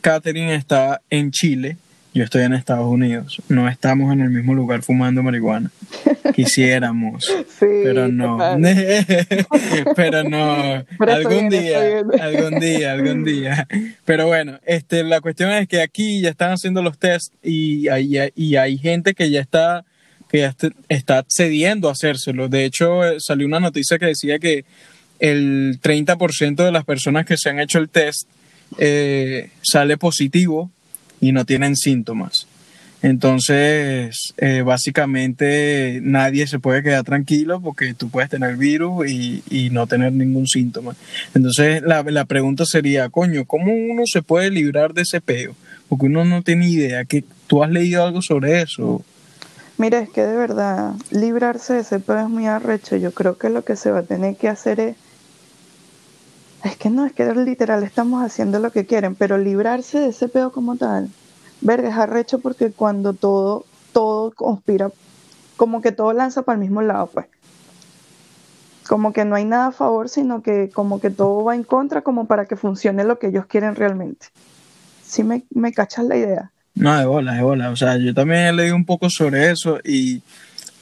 Catherine 0.01 0.53
está 0.53 1.01
en 1.10 1.31
Chile, 1.31 1.77
yo 2.13 2.24
estoy 2.25 2.44
en 2.44 2.53
Estados 2.53 2.88
Unidos. 2.88 3.41
No 3.48 3.70
estamos 3.70 4.12
en 4.12 4.22
el 4.22 4.30
mismo 4.30 4.53
lugar 4.53 4.82
fumando 4.82 5.24
marihuana. 5.24 5.72
Quisiéramos, 6.36 7.25
pero 7.60 8.08
no. 8.10 8.38
pero 9.96 10.24
no. 10.24 10.84
algún 11.00 11.50
día, 11.50 12.00
algún 12.20 12.60
día, 12.60 12.91
algún 12.91 13.24
día. 13.24 13.68
Pero 14.06 14.27
bueno, 14.27 14.60
este, 14.65 15.03
la 15.03 15.22
cuestión 15.22 15.51
es 15.51 15.68
que 15.68 15.82
aquí 15.82 16.22
ya 16.22 16.30
están 16.30 16.51
haciendo 16.51 16.82
los 16.82 16.98
tests 16.98 17.32
y 17.44 17.88
hay, 17.88 18.32
y 18.36 18.56
hay 18.56 18.77
gente 18.77 19.13
que 19.13 19.30
ya 19.30 19.41
está 19.41 19.86
que 20.30 20.39
ya 20.39 20.56
está 20.88 21.18
accediendo 21.18 21.89
a 21.89 21.91
hacérselo. 21.91 22.48
De 22.48 22.63
hecho, 22.63 23.06
eh, 23.06 23.18
salió 23.20 23.46
una 23.46 23.60
noticia 23.60 24.00
que 24.00 24.06
decía 24.06 24.39
que 24.39 24.63
el 25.20 25.80
30% 25.82 26.63
de 26.63 26.72
las 26.72 26.86
personas 26.86 27.25
que 27.25 27.36
se 27.38 27.50
han 27.50 27.60
hecho 27.60 27.80
el 27.80 27.89
test 27.89 28.30
eh, 28.77 29.50
sale 29.62 29.98
positivo 29.98 30.72
y 31.22 31.32
no 31.32 31.46
tienen 31.46 31.78
síntomas. 31.78 32.48
Entonces, 33.04 34.34
eh, 34.38 34.62
básicamente 34.62 36.00
nadie 36.04 36.46
se 36.46 36.60
puede 36.60 36.84
quedar 36.84 37.04
tranquilo 37.04 37.60
porque 37.60 37.96
tú 37.96 38.10
puedes 38.10 38.30
tener 38.30 38.58
virus 38.58 39.10
y, 39.10 39.70
no 39.72 39.88
tener 39.88 40.12
ningún 40.13 40.48
síntoma. 40.48 40.96
Entonces, 41.34 41.82
la, 41.82 42.04
la, 42.04 42.25
pregunta 42.25 42.66
sería, 42.66 43.10
coño, 43.10 43.46
¿cómo 43.46 43.72
uno 43.74 44.04
se 44.06 44.22
puede 44.22 44.51
librar 44.51 44.94
de 44.94 45.04
ese 45.04 45.22
peo? 45.22 45.56
Porque 45.90 46.08
uno 46.08 46.25
no 46.25 46.44
tiene 46.44 46.70
idea. 46.70 47.06
que 47.06 47.24
¿Tú 47.48 47.63
has 47.63 47.72
leído 47.72 48.06
algo 48.06 48.22
sobre 48.22 48.62
eso? 48.62 49.04
Mira, 49.78 50.00
es 50.00 50.10
que 50.10 50.22
de 50.22 50.36
verdad, 50.36 50.94
librarse 51.10 51.74
de 51.74 51.80
ese 51.80 52.00
peo 52.00 52.20
es 52.20 52.30
muy 52.30 52.46
arrecho. 52.46 52.98
Yo 52.98 53.12
creo 53.13 53.38
que 53.38 53.50
lo 53.50 53.63
que 53.63 53.75
se 53.75 53.90
va 53.90 54.00
a 54.00 54.04
tener 54.04 54.36
que 54.36 54.48
hacer 54.48 54.80
es 54.80 54.96
es 56.63 56.77
que 56.77 56.89
no, 56.89 57.06
es 57.06 57.13
que 57.13 57.34
literal 57.34 57.84
estamos 57.84 58.24
haciendo 58.24 58.60
lo 58.60 58.72
que 58.72 58.86
quieren, 58.86 59.15
pero 59.15 59.38
librarse 59.38 60.00
de 60.00 60.10
ese 60.10 60.27
pedo 60.27 60.51
como 60.51 60.75
tal, 60.77 61.10
verga, 61.62 61.89
es 61.89 61.96
arrecho 61.96 62.39
porque 62.39 62.72
cuando 62.72 63.13
todo, 63.13 63.65
todo 63.94 64.32
conspira, 64.32 64.91
como 65.58 65.82
que 65.82 65.91
todo 65.91 66.13
lanza 66.13 66.44
para 66.44 66.56
el 66.56 66.62
mismo 66.62 66.82
lado, 66.82 67.08
pues. 67.08 67.25
Como 68.88 69.13
que 69.13 69.25
no 69.25 69.36
hay 69.36 69.46
nada 69.46 69.68
a 69.68 69.72
favor, 69.72 70.10
sino 70.10 70.41
que 70.41 70.70
como 70.70 71.00
que 71.00 71.10
todo 71.10 71.44
va 71.44 71.56
en 71.56 71.63
contra, 71.63 72.01
como 72.01 72.25
para 72.25 72.46
que 72.46 72.56
funcione 72.56 73.03
lo 73.03 73.20
que 73.20 73.27
ellos 73.27 73.46
quieren 73.46 73.75
realmente. 73.75 74.27
¿Sí 75.06 75.24
me, 75.24 75.44
me 75.50 75.72
cachas 75.72 76.06
la 76.06 76.18
idea? 76.18 76.51
No, 76.75 76.98
de 76.98 77.06
bola, 77.06 77.34
de 77.34 77.44
bola. 77.44 77.70
O 77.70 77.75
sea, 77.75 77.98
yo 77.98 78.13
también 78.13 78.41
he 78.41 78.53
leído 78.53 78.75
un 78.75 78.86
poco 78.86 79.10
sobre 79.10 79.51
eso 79.51 79.80
y 79.84 80.22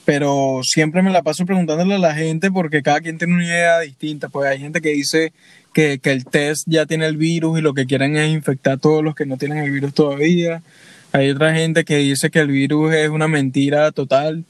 pero 0.10 0.62
siempre 0.63 1.04
me 1.04 1.12
la 1.12 1.22
paso 1.22 1.46
preguntándole 1.46 1.94
a 1.94 2.00
la 2.00 2.16
gente 2.16 2.50
porque 2.50 2.82
cada 2.82 3.00
quien 3.00 3.20
tiene 3.20 3.36
una 3.36 3.46
idea 3.46 3.80
distinta. 3.82 4.28
Pues 4.28 4.50
hay 4.50 4.58
gente 4.58 4.82
que 4.82 4.89
dice 4.89 5.34
que, 5.72 6.00
el 6.01 6.25
test 6.25 6.63
ya 6.66 6.88
tiene 6.88 7.06
el 7.06 7.16
virus 7.16 7.60
y 7.60 7.62
lo 7.62 7.75
que 7.75 7.86
quieren 7.86 8.18
es 8.18 8.32
infectar 8.32 8.74
a 8.74 8.78
todos 8.78 9.04
los 9.04 9.13
que 9.13 9.28
no 9.28 9.38
tienen 9.38 9.60
el 9.60 9.70
virus 9.70 9.94
todavía. 9.94 10.63
Hay 11.12 11.30
otra 11.30 11.54
gente 11.54 11.86
que 11.86 11.98
dice 11.98 12.32
que 12.32 12.39
el 12.39 12.48
virus 12.48 12.92
es 12.96 13.10
una 13.10 13.28
mentira 13.28 13.92
total. 13.92 14.46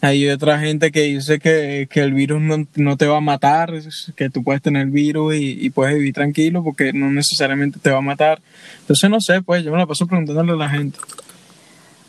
Hay 0.00 0.26
otra 0.30 0.58
gente 0.58 0.90
que 0.90 1.02
dice 1.02 1.38
que, 1.38 1.86
el 1.92 2.14
virus 2.14 2.40
no, 2.74 2.96
te 2.96 3.06
va 3.06 3.18
a 3.18 3.20
matar, 3.20 3.74
que 4.16 4.30
tú 4.30 4.42
puedes 4.42 4.62
tener 4.62 4.84
el 4.84 4.90
virus 4.90 5.34
y, 5.34 5.66
y, 5.66 5.68
puedes 5.68 5.96
vivir 5.96 6.14
tranquilo 6.14 6.64
porque 6.64 6.94
no 6.94 7.10
necesariamente 7.10 7.78
te 7.78 7.90
va 7.90 7.98
a 7.98 8.00
matar. 8.00 8.40
Entonces 8.80 9.10
no 9.10 9.20
sé, 9.20 9.42
pues 9.42 9.62
yo 9.62 9.70
me 9.70 9.76
la 9.76 9.84
paso 9.84 10.06
preguntándole 10.06 10.52
a 10.52 10.56
la 10.56 10.70
gente. 10.70 10.98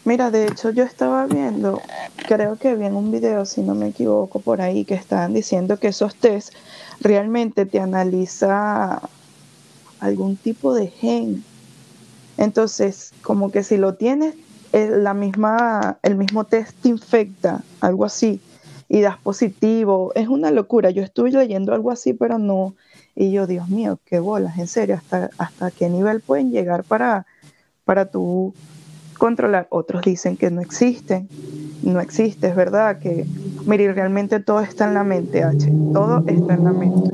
Mira, 0.09 0.31
de 0.31 0.47
hecho 0.47 0.71
yo 0.71 0.85
estaba 0.85 1.27
viendo, 1.27 1.83
creo 2.27 2.55
que 2.55 2.73
vi 2.73 2.85
en 2.85 2.95
un 2.95 3.11
video, 3.11 3.45
si 3.45 3.61
no 3.61 3.75
me 3.75 3.89
equivoco, 3.89 4.39
por 4.39 4.59
ahí, 4.59 4.83
que 4.83 4.95
estaban 4.95 5.35
diciendo 5.35 5.77
que 5.77 5.89
esos 5.89 6.15
test 6.15 6.51
realmente 6.99 7.67
te 7.67 7.79
analiza 7.79 9.03
algún 9.99 10.35
tipo 10.35 10.73
de 10.73 10.87
gen. 10.87 11.43
Entonces, 12.37 13.13
como 13.21 13.51
que 13.51 13.61
si 13.61 13.77
lo 13.77 13.93
tienes, 13.97 14.33
la 14.71 15.13
misma, 15.13 15.99
el 16.01 16.15
mismo 16.15 16.43
test 16.43 16.75
te 16.81 16.89
infecta, 16.89 17.61
algo 17.79 18.03
así, 18.03 18.41
y 18.87 19.01
das 19.01 19.19
positivo. 19.19 20.11
Es 20.15 20.27
una 20.27 20.49
locura. 20.49 20.89
Yo 20.89 21.03
estuve 21.03 21.29
leyendo 21.29 21.71
algo 21.71 21.91
así, 21.91 22.13
pero 22.13 22.39
no. 22.39 22.73
Y 23.15 23.29
yo, 23.31 23.45
Dios 23.45 23.69
mío, 23.69 23.99
qué 24.05 24.17
bolas, 24.17 24.57
en 24.57 24.67
serio, 24.67 24.95
hasta, 24.95 25.29
hasta 25.37 25.69
qué 25.69 25.87
nivel 25.87 26.19
pueden 26.19 26.49
llegar 26.49 26.83
para, 26.83 27.27
para 27.85 28.05
tú 28.05 28.55
controlar. 29.19 29.67
Otros 29.69 30.01
dicen 30.01 30.35
que 30.35 30.49
no 30.49 30.61
existen. 30.61 31.29
No 31.83 32.01
existe, 32.01 32.47
es 32.47 32.55
verdad 32.55 32.99
que, 32.99 33.25
mire, 33.65 33.93
realmente 33.93 34.39
todo 34.39 34.59
está 34.61 34.85
en 34.85 34.95
la 34.95 35.03
mente, 35.03 35.43
H. 35.43 35.71
Todo 35.93 36.23
está 36.27 36.55
en 36.55 36.63
la 36.63 36.73
mente. 36.73 37.09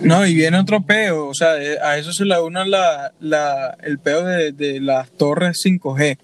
No, 0.00 0.24
y 0.24 0.34
viene 0.34 0.58
otro 0.58 0.82
peo, 0.82 1.26
o 1.26 1.34
sea, 1.34 1.60
eh, 1.60 1.78
a 1.82 1.98
eso 1.98 2.12
se 2.12 2.24
le 2.24 2.40
una 2.40 2.64
la, 2.64 3.12
la, 3.20 3.76
el 3.82 3.98
peo 3.98 4.24
de, 4.24 4.52
de, 4.52 4.80
las 4.80 5.10
torres 5.10 5.60
5G. 5.64 6.18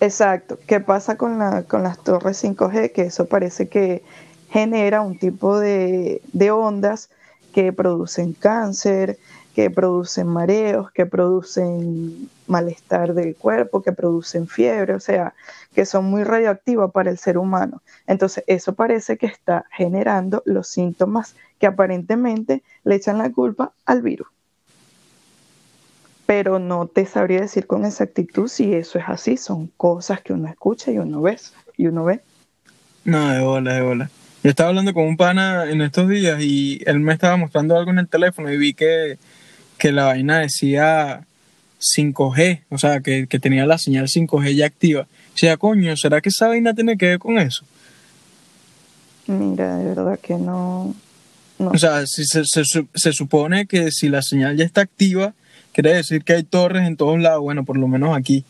Exacto. 0.00 0.58
¿Qué 0.66 0.80
pasa 0.80 1.16
con, 1.16 1.38
la, 1.38 1.62
con 1.62 1.82
las 1.82 1.98
torres 1.98 2.44
5G? 2.44 2.92
Que 2.92 3.02
eso 3.02 3.26
parece 3.26 3.68
que 3.68 4.02
genera 4.50 5.00
un 5.00 5.18
tipo 5.18 5.58
de, 5.58 6.20
de 6.32 6.50
ondas 6.50 7.10
que 7.52 7.72
producen 7.72 8.32
cáncer, 8.32 9.18
que 9.54 9.70
producen 9.70 10.26
mareos, 10.26 10.90
que 10.90 11.06
producen 11.06 12.28
malestar 12.48 13.14
del 13.14 13.36
cuerpo, 13.36 13.82
que 13.82 13.92
producen 13.92 14.48
fiebre, 14.48 14.94
o 14.94 15.00
sea, 15.00 15.34
que 15.74 15.86
son 15.86 16.06
muy 16.06 16.24
radioactivas 16.24 16.90
para 16.90 17.10
el 17.10 17.18
ser 17.18 17.38
humano. 17.38 17.80
Entonces, 18.08 18.42
eso 18.48 18.74
parece 18.74 19.16
que 19.16 19.26
está 19.26 19.64
generando 19.70 20.42
los 20.44 20.66
síntomas 20.66 21.36
que 21.60 21.68
aparentemente 21.68 22.62
le 22.82 22.96
echan 22.96 23.18
la 23.18 23.30
culpa 23.30 23.72
al 23.86 24.02
virus. 24.02 24.26
Pero 26.26 26.58
no 26.58 26.86
te 26.88 27.06
sabría 27.06 27.40
decir 27.40 27.66
con 27.66 27.84
exactitud 27.84 28.48
si 28.48 28.74
eso 28.74 28.98
es 28.98 29.04
así, 29.06 29.36
son 29.36 29.68
cosas 29.76 30.20
que 30.20 30.32
uno 30.32 30.48
escucha 30.48 30.90
y 30.90 30.98
uno 30.98 31.22
ve, 31.22 31.38
y 31.76 31.86
uno 31.86 32.04
ve. 32.04 32.22
No, 33.04 33.28
de 33.30 33.40
bola, 33.40 33.74
de 33.74 33.82
bola. 33.82 34.10
Yo 34.42 34.50
estaba 34.50 34.70
hablando 34.70 34.92
con 34.92 35.04
un 35.04 35.16
pana 35.16 35.70
en 35.70 35.80
estos 35.80 36.08
días 36.08 36.38
y 36.42 36.80
él 36.86 37.00
me 37.00 37.12
estaba 37.12 37.36
mostrando 37.36 37.76
algo 37.76 37.92
en 37.92 37.98
el 37.98 38.08
teléfono 38.08 38.52
y 38.52 38.58
vi 38.58 38.74
que 38.74 39.16
que 39.78 39.92
la 39.92 40.04
vaina 40.04 40.40
decía 40.40 41.26
5G, 41.96 42.62
o 42.70 42.78
sea, 42.78 43.00
que, 43.00 43.26
tenía 43.26 43.66
la 43.66 43.78
señal 43.78 44.06
5G 44.06 44.54
ya 44.54 44.66
activa. 44.66 45.02
O 45.02 45.38
sea, 45.38 45.56
coño, 45.56 45.96
¿será 45.96 46.20
que 46.20 46.28
esa 46.28 46.48
vaina 46.48 46.74
tiene 46.74 46.96
que 46.96 47.08
ver 47.08 47.18
con 47.18 47.38
eso? 47.38 47.64
Mira, 49.26 49.76
de 49.78 49.84
verdad 49.86 50.18
que 50.20 50.36
no. 50.36 50.94
O 51.58 51.78
sea, 51.78 52.06
si 52.06 52.24
se, 52.24 52.42
se, 52.44 53.12
supone 53.12 53.66
que 53.66 53.90
si 53.90 54.08
la 54.08 54.22
señal 54.22 54.56
ya 54.56 54.64
está 54.64 54.82
activa, 54.82 55.34
quiere 55.72 55.94
decir 55.94 56.24
que 56.24 56.34
hay 56.34 56.42
torres 56.42 56.86
en 56.86 56.96
todos 56.96 57.18
lados, 57.18 57.40
bueno, 57.42 57.64
por 57.64 57.76
lo 57.76 57.88
menos 57.88 58.16
aquí. 58.16 58.44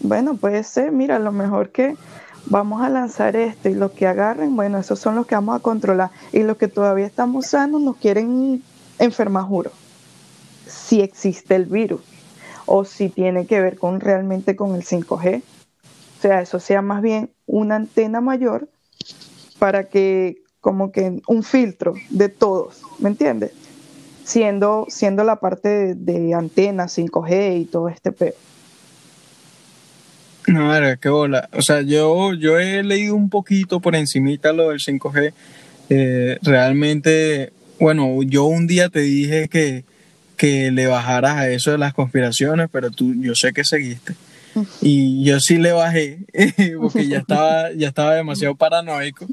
Bueno, 0.00 0.36
puede 0.36 0.62
ser, 0.62 0.92
mira, 0.92 1.18
lo 1.18 1.32
mejor 1.32 1.70
que 1.70 1.96
vamos 2.46 2.82
a 2.82 2.88
lanzar 2.88 3.34
esto 3.34 3.68
y 3.68 3.74
los 3.74 3.92
que 3.92 4.06
agarren, 4.06 4.54
bueno, 4.54 4.78
esos 4.78 4.98
son 4.98 5.16
los 5.16 5.26
que 5.26 5.34
vamos 5.34 5.56
a 5.56 5.62
controlar. 5.62 6.10
Y 6.32 6.42
los 6.42 6.56
que 6.56 6.68
todavía 6.68 7.06
estamos 7.06 7.46
usando 7.46 7.78
nos 7.78 7.96
quieren 7.96 8.62
enfermar, 8.98 9.44
juro 9.44 9.72
si 10.66 11.00
existe 11.00 11.54
el 11.54 11.66
virus 11.66 12.00
o 12.66 12.84
si 12.84 13.08
tiene 13.08 13.46
que 13.46 13.60
ver 13.60 13.78
con 13.78 14.00
realmente 14.00 14.56
con 14.56 14.74
el 14.74 14.82
5G. 14.82 15.42
O 16.18 16.22
sea, 16.22 16.42
eso 16.42 16.58
sea 16.58 16.82
más 16.82 17.00
bien 17.02 17.30
una 17.46 17.76
antena 17.76 18.20
mayor 18.20 18.68
para 19.58 19.84
que 19.84 20.38
como 20.60 20.90
que 20.90 21.20
un 21.28 21.42
filtro 21.44 21.94
de 22.10 22.28
todos, 22.28 22.82
¿me 22.98 23.08
entiendes? 23.08 23.52
Siendo, 24.24 24.86
siendo 24.88 25.22
la 25.22 25.36
parte 25.36 25.94
de, 25.94 26.34
antena 26.34 26.86
5G 26.86 27.60
y 27.60 27.64
todo 27.66 27.88
este 27.88 28.10
pedo. 28.10 28.34
No, 30.48 30.68
ver, 30.68 30.98
qué 30.98 31.08
bola. 31.08 31.48
O 31.52 31.62
sea, 31.62 31.82
yo, 31.82 32.34
yo 32.34 32.58
he 32.58 32.82
leído 32.82 33.14
un 33.14 33.30
poquito 33.30 33.80
por 33.80 33.94
encimita 33.94 34.52
lo 34.52 34.70
del 34.70 34.80
5G. 34.80 35.32
Eh, 35.90 36.38
realmente, 36.42 37.52
bueno, 37.78 38.22
yo 38.24 38.44
un 38.46 38.66
día 38.66 38.88
te 38.88 39.00
dije 39.00 39.48
que, 39.48 39.84
que 40.36 40.70
le 40.70 40.86
bajaras 40.86 41.36
a 41.36 41.50
eso 41.50 41.72
de 41.72 41.78
las 41.78 41.94
conspiraciones, 41.94 42.68
pero 42.70 42.90
tú, 42.90 43.14
yo 43.18 43.34
sé 43.34 43.52
que 43.52 43.64
seguiste. 43.64 44.14
Y 44.80 45.24
yo 45.24 45.38
sí 45.40 45.58
le 45.58 45.72
bajé, 45.72 46.18
porque 46.80 47.08
ya 47.08 47.18
estaba, 47.18 47.72
ya 47.72 47.88
estaba 47.88 48.14
demasiado 48.14 48.54
paranoico. 48.54 49.26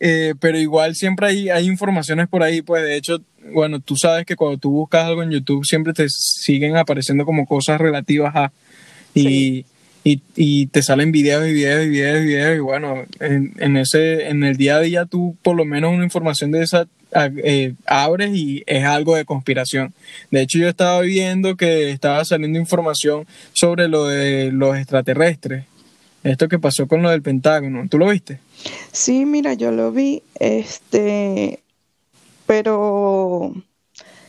Eh, 0.00 0.34
pero 0.38 0.58
igual 0.58 0.94
siempre 0.94 1.26
hay, 1.28 1.48
hay 1.48 1.66
informaciones 1.66 2.28
por 2.28 2.42
ahí, 2.42 2.62
pues 2.62 2.82
de 2.84 2.96
hecho, 2.96 3.20
bueno, 3.52 3.80
tú 3.80 3.96
sabes 3.96 4.26
que 4.26 4.36
cuando 4.36 4.58
tú 4.58 4.70
buscas 4.70 5.04
algo 5.04 5.22
en 5.22 5.30
YouTube 5.30 5.64
siempre 5.64 5.92
te 5.92 6.06
siguen 6.08 6.76
apareciendo 6.76 7.24
como 7.24 7.46
cosas 7.46 7.80
relativas 7.80 8.34
a... 8.36 8.52
Y, 9.14 9.64
y, 10.04 10.22
y, 10.36 10.66
te 10.66 10.82
salen 10.82 11.10
videos 11.10 11.46
y 11.48 11.52
videos 11.52 11.84
y 11.84 11.88
videos 11.88 12.22
y 12.22 12.26
videos 12.26 12.56
y 12.56 12.60
bueno, 12.60 13.04
en, 13.18 13.52
en, 13.58 13.76
ese, 13.76 14.28
en 14.28 14.44
el 14.44 14.56
día 14.56 14.76
a 14.76 14.80
día 14.80 15.06
tú 15.06 15.36
por 15.42 15.56
lo 15.56 15.64
menos 15.64 15.92
una 15.92 16.04
información 16.04 16.52
de 16.52 16.62
esa 16.62 16.86
eh, 17.12 17.74
abres 17.86 18.34
y 18.34 18.62
es 18.66 18.84
algo 18.84 19.16
de 19.16 19.24
conspiración. 19.24 19.94
De 20.30 20.42
hecho, 20.42 20.58
yo 20.58 20.68
estaba 20.68 21.00
viendo 21.00 21.56
que 21.56 21.90
estaba 21.90 22.24
saliendo 22.24 22.58
información 22.58 23.26
sobre 23.52 23.88
lo 23.88 24.06
de 24.06 24.50
los 24.52 24.76
extraterrestres. 24.76 25.64
Esto 26.24 26.48
que 26.48 26.58
pasó 26.58 26.86
con 26.88 27.02
lo 27.02 27.10
del 27.10 27.22
Pentágono. 27.22 27.86
¿Tú 27.88 27.98
lo 27.98 28.08
viste? 28.08 28.40
Sí, 28.92 29.24
mira, 29.24 29.54
yo 29.54 29.70
lo 29.70 29.92
vi, 29.92 30.22
este, 30.38 31.60
pero 32.46 33.52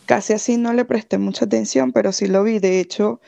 casi 0.05 0.33
así 0.33 0.57
no 0.57 0.73
le 0.73 0.85
presté 0.85 1.17
mucha 1.17 1.45
atención, 1.45 1.91
pero 1.91 2.11
sí 2.11 2.27
lo 2.27 2.43
vi. 2.43 2.59
De 2.59 2.79
hecho, 2.79 3.19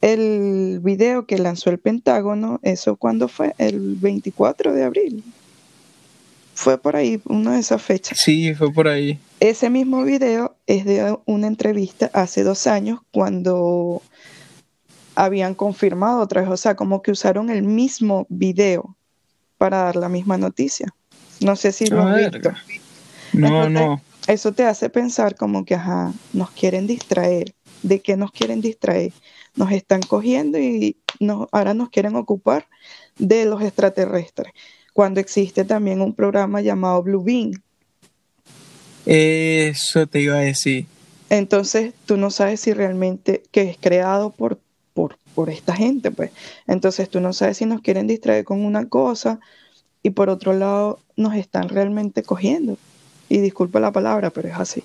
el 0.00 0.80
video 0.82 1.26
que 1.26 1.38
lanzó 1.38 1.70
el 1.70 1.78
Pentágono, 1.78 2.58
eso 2.62 2.96
cuando 2.96 3.28
fue 3.28 3.54
el 3.58 3.96
24 3.96 4.72
de 4.72 4.84
abril, 4.84 5.24
fue 6.60 6.76
por 6.76 6.94
ahí, 6.94 7.22
una 7.24 7.54
de 7.54 7.60
esas 7.60 7.80
fechas. 7.80 8.18
Sí, 8.20 8.54
fue 8.54 8.70
por 8.70 8.86
ahí. 8.86 9.18
Ese 9.40 9.70
mismo 9.70 10.02
video 10.02 10.56
es 10.66 10.84
de 10.84 11.16
una 11.24 11.46
entrevista 11.46 12.10
hace 12.12 12.42
dos 12.42 12.66
años 12.66 13.00
cuando 13.12 14.02
habían 15.14 15.54
confirmado 15.54 16.20
otra 16.20 16.42
vez, 16.42 16.50
o 16.50 16.58
sea, 16.58 16.76
como 16.76 17.00
que 17.00 17.12
usaron 17.12 17.48
el 17.48 17.62
mismo 17.62 18.26
video 18.28 18.94
para 19.56 19.84
dar 19.84 19.96
la 19.96 20.10
misma 20.10 20.36
noticia. 20.36 20.94
No 21.40 21.56
sé 21.56 21.72
si 21.72 21.86
lo 21.86 22.02
has 22.02 22.30
visto. 22.30 22.52
No, 23.32 23.70
no. 23.70 24.02
Eso 24.26 24.52
te 24.52 24.64
hace 24.64 24.90
pensar 24.90 25.36
como 25.36 25.64
que, 25.64 25.76
ajá, 25.76 26.12
nos 26.34 26.50
quieren 26.50 26.86
distraer. 26.86 27.54
¿De 27.82 28.00
qué 28.00 28.18
nos 28.18 28.32
quieren 28.32 28.60
distraer? 28.60 29.14
Nos 29.56 29.72
están 29.72 30.02
cogiendo 30.02 30.58
y 30.58 30.98
nos, 31.20 31.48
ahora 31.52 31.72
nos 31.72 31.88
quieren 31.88 32.16
ocupar 32.16 32.68
de 33.16 33.46
los 33.46 33.62
extraterrestres 33.62 34.52
cuando 34.92 35.20
existe 35.20 35.64
también 35.64 36.00
un 36.00 36.14
programa 36.14 36.60
llamado 36.60 37.02
Blue 37.02 37.22
Bean. 37.22 37.52
Eso 39.06 40.06
te 40.06 40.20
iba 40.20 40.36
a 40.36 40.40
decir. 40.40 40.86
Entonces 41.30 41.94
tú 42.06 42.16
no 42.16 42.30
sabes 42.30 42.60
si 42.60 42.72
realmente 42.72 43.42
que 43.50 43.62
es 43.62 43.76
creado 43.80 44.30
por, 44.30 44.58
por, 44.94 45.16
por 45.34 45.48
esta 45.48 45.74
gente, 45.74 46.10
pues. 46.10 46.32
Entonces 46.66 47.08
tú 47.08 47.20
no 47.20 47.32
sabes 47.32 47.58
si 47.58 47.66
nos 47.66 47.80
quieren 47.80 48.06
distraer 48.06 48.44
con 48.44 48.64
una 48.64 48.88
cosa 48.88 49.40
y 50.02 50.10
por 50.10 50.28
otro 50.28 50.52
lado 50.52 50.98
nos 51.16 51.34
están 51.34 51.68
realmente 51.68 52.22
cogiendo. 52.22 52.76
Y 53.28 53.38
disculpa 53.38 53.78
la 53.78 53.92
palabra, 53.92 54.30
pero 54.30 54.48
es 54.48 54.54
así. 54.54 54.82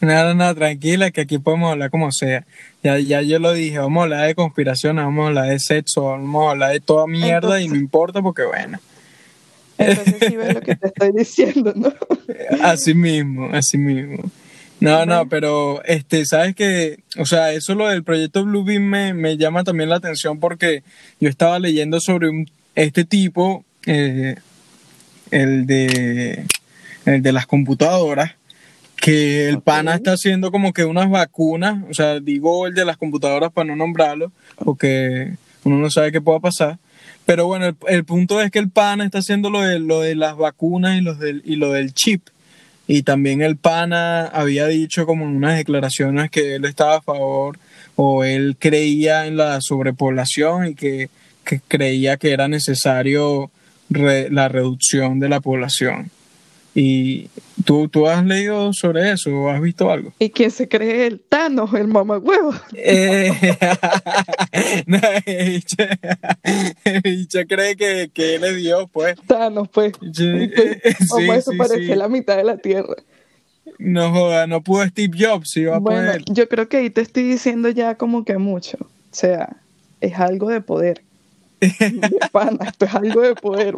Nada, 0.00 0.34
nada, 0.34 0.54
tranquila, 0.54 1.12
que 1.12 1.20
aquí 1.20 1.38
podemos 1.38 1.70
hablar 1.70 1.90
como 1.90 2.10
sea. 2.10 2.44
Ya, 2.82 2.98
ya 2.98 3.22
yo 3.22 3.38
lo 3.38 3.52
dije, 3.52 3.78
vamos 3.78 4.00
a 4.00 4.04
hablar 4.04 4.26
de 4.26 4.34
conspiración, 4.34 4.96
vamos 4.96 5.24
a 5.24 5.28
hablar 5.28 5.48
de 5.48 5.60
sexo, 5.60 6.02
vamos 6.02 6.46
a 6.46 6.50
hablar 6.50 6.72
de 6.72 6.80
toda 6.80 7.06
mierda 7.06 7.60
y 7.60 7.68
no 7.68 7.76
importa 7.76 8.20
porque 8.20 8.44
bueno. 8.44 8.80
Entonces 9.78 10.16
sí 10.28 10.36
ves 10.36 10.54
lo 10.54 10.60
que 10.60 10.76
te 10.76 10.86
estoy 10.88 11.10
diciendo, 11.16 11.72
¿no? 11.74 11.92
Así 12.62 12.94
mismo, 12.94 13.50
así 13.52 13.78
mismo. 13.78 14.30
No, 14.80 15.06
no, 15.06 15.28
pero 15.28 15.82
este, 15.84 16.26
sabes 16.26 16.56
que, 16.56 16.98
o 17.16 17.24
sea, 17.24 17.52
eso 17.52 17.74
lo 17.74 17.88
del 17.88 18.02
proyecto 18.02 18.44
Bluebeam 18.44 18.82
me, 18.82 19.14
me 19.14 19.36
llama 19.36 19.62
también 19.62 19.88
la 19.88 19.96
atención 19.96 20.40
porque 20.40 20.82
yo 21.20 21.28
estaba 21.28 21.60
leyendo 21.60 22.00
sobre 22.00 22.28
un, 22.28 22.50
este 22.74 23.04
tipo, 23.04 23.64
eh, 23.86 24.36
el 25.30 25.66
de 25.66 26.46
el 27.04 27.22
de 27.22 27.32
las 27.32 27.46
computadoras, 27.46 28.32
que 28.96 29.48
el 29.48 29.60
PANA 29.60 29.96
está 29.96 30.12
haciendo 30.12 30.52
como 30.52 30.72
que 30.72 30.84
unas 30.84 31.10
vacunas, 31.10 31.82
o 31.90 31.94
sea, 31.94 32.20
digo 32.20 32.66
el 32.66 32.74
de 32.74 32.84
las 32.84 32.96
computadoras 32.96 33.52
para 33.52 33.66
no 33.66 33.76
nombrarlo, 33.76 34.30
porque 34.56 35.34
uno 35.64 35.78
no 35.78 35.90
sabe 35.90 36.12
qué 36.12 36.20
pueda 36.20 36.38
pasar, 36.40 36.78
pero 37.24 37.46
bueno, 37.46 37.74
el, 37.88 38.04
punto 38.04 38.40
es 38.40 38.50
que 38.50 38.58
el 38.58 38.70
PANA 38.70 39.04
está 39.04 39.18
haciendo 39.18 39.50
lo 39.50 39.62
de, 39.62 39.78
lo 39.78 40.00
de 40.00 40.14
las 40.14 40.36
vacunas 40.36 40.98
y, 40.98 41.00
los 41.00 41.18
del, 41.18 41.42
y 41.44 41.56
lo 41.56 41.72
del 41.72 41.92
chip. 41.92 42.28
Y 42.86 43.02
también 43.02 43.42
el 43.42 43.56
PANA 43.56 44.26
había 44.26 44.66
dicho 44.66 45.06
como 45.06 45.24
en 45.24 45.36
unas 45.36 45.56
declaraciones 45.56 46.30
que 46.30 46.56
él 46.56 46.64
estaba 46.64 46.96
a 46.96 47.02
favor 47.02 47.58
o 47.96 48.24
él 48.24 48.56
creía 48.58 49.26
en 49.26 49.36
la 49.36 49.58
sobrepoblación 49.60 50.68
y 50.68 50.74
que, 50.74 51.08
creía 51.68 52.16
que 52.16 52.32
era 52.32 52.48
necesario 52.48 53.50
la 53.88 54.48
reducción 54.48 55.20
de 55.20 55.28
la 55.28 55.40
población. 55.40 56.10
¿Y 56.74 57.28
tú, 57.64 57.88
tú 57.88 58.06
has 58.06 58.24
leído 58.24 58.72
sobre 58.72 59.12
eso 59.12 59.30
o 59.30 59.50
has 59.50 59.60
visto 59.60 59.90
algo? 59.90 60.12
¿Y 60.18 60.30
quién 60.30 60.50
se 60.50 60.68
cree 60.68 61.06
el 61.06 61.20
Thanos, 61.20 61.74
el 61.74 61.86
mamagüevo? 61.86 62.54
Eh, 62.74 63.30
no, 64.86 64.98
cree 67.46 67.76
que, 67.76 68.10
que, 68.12 68.36
él 68.36 68.44
es 68.44 68.56
Dios, 68.56 68.86
pues. 68.90 69.16
Thanos, 69.26 69.68
pues. 69.68 69.92
Sí, 70.12 70.50
Como 71.08 71.34
eso 71.34 71.52
parece 71.58 71.94
la 71.94 72.08
mitad 72.08 72.38
de 72.38 72.44
la 72.44 72.56
Tierra. 72.56 72.94
No 73.78 74.10
joda, 74.10 74.46
no 74.46 74.62
pudo 74.62 74.86
Steve 74.86 75.16
Jobs, 75.18 75.56
iba 75.56 75.76
a 75.76 75.78
bueno, 75.78 76.12
Yo 76.30 76.48
creo 76.48 76.68
que 76.68 76.78
ahí 76.78 76.90
te 76.90 77.00
estoy 77.02 77.24
diciendo 77.24 77.68
ya 77.68 77.96
como 77.96 78.24
que 78.24 78.38
mucho. 78.38 78.78
O 78.80 79.14
sea, 79.14 79.56
es 80.00 80.18
algo 80.18 80.48
de 80.48 80.60
poder. 80.62 81.02
Pana, 82.32 82.66
esto 82.66 82.86
es 82.86 82.94
algo 82.94 83.20
de 83.20 83.34
poder. 83.34 83.76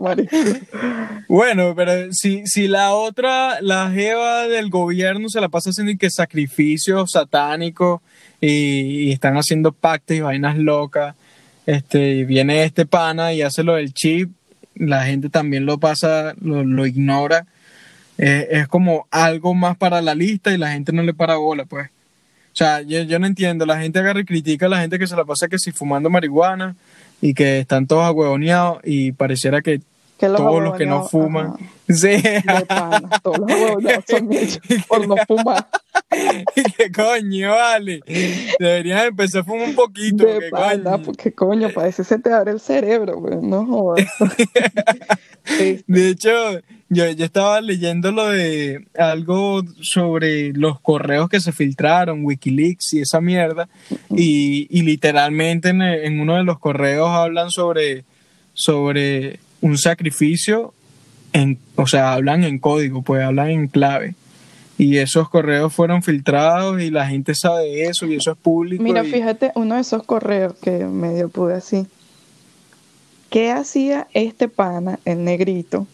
Bueno, 1.29 1.75
pero 1.77 2.13
si, 2.13 2.47
si 2.47 2.67
la 2.67 2.95
otra, 2.95 3.61
la 3.61 3.91
jeva 3.91 4.49
del 4.49 4.71
gobierno 4.71 5.29
se 5.29 5.41
la 5.41 5.49
pasa 5.49 5.71
haciendo 5.71 5.93
y 5.93 5.99
que 5.99 6.11
sacrificios 6.11 7.11
satánicos 7.13 8.01
y, 8.41 9.13
están 9.13 9.37
haciendo 9.37 9.73
pactos 9.73 10.17
y 10.17 10.21
vainas 10.21 10.57
locas, 10.57 11.15
este, 11.67 12.25
viene 12.25 12.65
este 12.65 12.87
pana 12.87 13.33
y 13.33 13.43
hace 13.43 13.63
lo 13.63 13.75
del 13.75 13.93
chip, 13.93 14.31
la 14.75 15.05
gente 15.05 15.29
también 15.29 15.67
lo 15.67 15.79
pasa, 15.79 16.35
lo, 16.41 16.87
ignora. 16.87 17.47
es 18.17 18.67
como 18.69 19.07
algo 19.11 19.55
más 19.55 19.77
para 19.77 20.01
la 20.01 20.15
lista 20.15 20.53
y 20.53 20.59
la 20.59 20.73
gente 20.73 20.93
no 20.93 21.03
le 21.03 21.13
para 21.13 21.37
bola, 21.37 21.65
pues. 21.67 21.89
O 21.89 22.57
sea, 22.57 22.83
yo, 22.83 23.03
yo 23.03 23.19
no 23.19 23.27
entiendo. 23.27 23.67
La 23.67 23.81
gente 23.81 23.99
agarra 23.99 24.21
y 24.21 24.25
critica 24.25 24.67
a 24.67 24.69
la 24.69 24.81
gente 24.81 24.99
que 24.99 25.09
se 25.09 25.17
la 25.17 25.25
pasa 25.25 25.49
que 25.49 25.59
si 25.59 25.73
fumando 25.73 26.09
marihuana 26.09 26.77
y 27.25 27.33
que 27.33 27.59
están 27.61 27.87
todos 27.87 28.05
agüevoneados 28.05 28.81
y 28.85 29.13
pareciera 29.13 29.63
que, 29.63 29.81
Que 30.19 30.29
los 30.29 30.37
todos 30.41 30.63
los 30.63 30.77
que 30.77 30.87
no 30.87 31.03
fuman. 31.09 31.47
ajá, 31.49 31.59
Sí. 31.87 32.09
de 32.09 32.43
pana, 32.67 33.11
todos 33.23 33.39
los 33.41 33.51
ahuevoneados 33.51 34.05
son 34.09 34.33
hechos 34.33 34.61
por 34.89 35.07
no 35.07 35.17
fumar. 35.27 35.67
¿Qué 36.79 36.91
coño, 36.93 37.51
vale? 37.51 38.01
Deberías 38.59 39.05
empezar 39.07 39.43
a 39.43 39.45
fumar 39.45 39.69
un 39.69 39.75
poquito. 39.75 40.25
De 40.25 40.39
¿qué 40.41 40.49
pana, 40.51 40.93
coño? 40.93 41.03
porque 41.05 41.33
coño, 41.33 41.69
parece 41.71 42.05
se 42.05 42.19
te 42.19 42.33
abre 42.33 42.53
el 42.53 42.61
cerebro, 42.61 43.19
güey, 43.19 43.37
no 43.43 43.67
jodas. 43.67 44.07
Sí, 45.47 45.85
De 45.87 46.09
hecho, 46.09 46.31
yo, 46.89 47.11
yo 47.11 47.25
estaba 47.25 47.61
leyendo 47.61 48.11
lo 48.13 48.29
de 48.29 48.87
algo 48.99 49.63
sobre 49.83 50.55
los 50.55 50.81
correos 50.81 51.29
que 51.29 51.39
se 51.41 51.53
filtraron, 51.53 52.25
Wikileaks 52.25 52.95
y 52.95 53.01
esa 53.03 53.21
mierda, 53.21 53.69
y, 54.09 54.67
y 54.71 54.83
literalmente 54.85 55.69
en, 55.69 55.83
en 55.83 56.19
uno 56.21 56.37
de 56.37 56.45
los 56.45 56.59
correos 56.59 57.11
hablan 57.11 57.51
sobre, 57.51 58.05
sobre 58.55 59.39
un 59.65 59.79
sacrificio, 59.79 60.75
en, 61.33 61.59
o 61.77 61.87
sea, 61.87 62.13
hablan 62.13 62.45
en 62.45 62.59
código, 62.59 63.01
pues 63.01 63.23
hablan 63.25 63.49
en 63.51 63.69
clave. 63.69 64.15
Y 64.77 64.99
esos 64.99 65.31
correos 65.31 65.73
fueron 65.73 66.03
filtrados 66.03 66.83
y 66.83 66.91
la 66.91 67.07
gente 67.07 67.35
sabe 67.35 67.85
eso 67.85 68.05
y 68.05 68.17
eso 68.17 68.33
es 68.33 68.37
público. 68.37 68.83
Mira, 68.83 69.03
y- 69.05 69.11
fíjate, 69.11 69.53
uno 69.55 69.77
de 69.77 69.81
esos 69.81 70.03
correos 70.03 70.53
que 70.61 70.85
medio 70.85 71.31
pude 71.31 71.55
así. 71.55 71.87
¿Qué 73.31 73.51
hacía 73.53 74.07
este 74.13 74.49
pana, 74.49 74.99
el 75.07 75.25
negrito? 75.25 75.87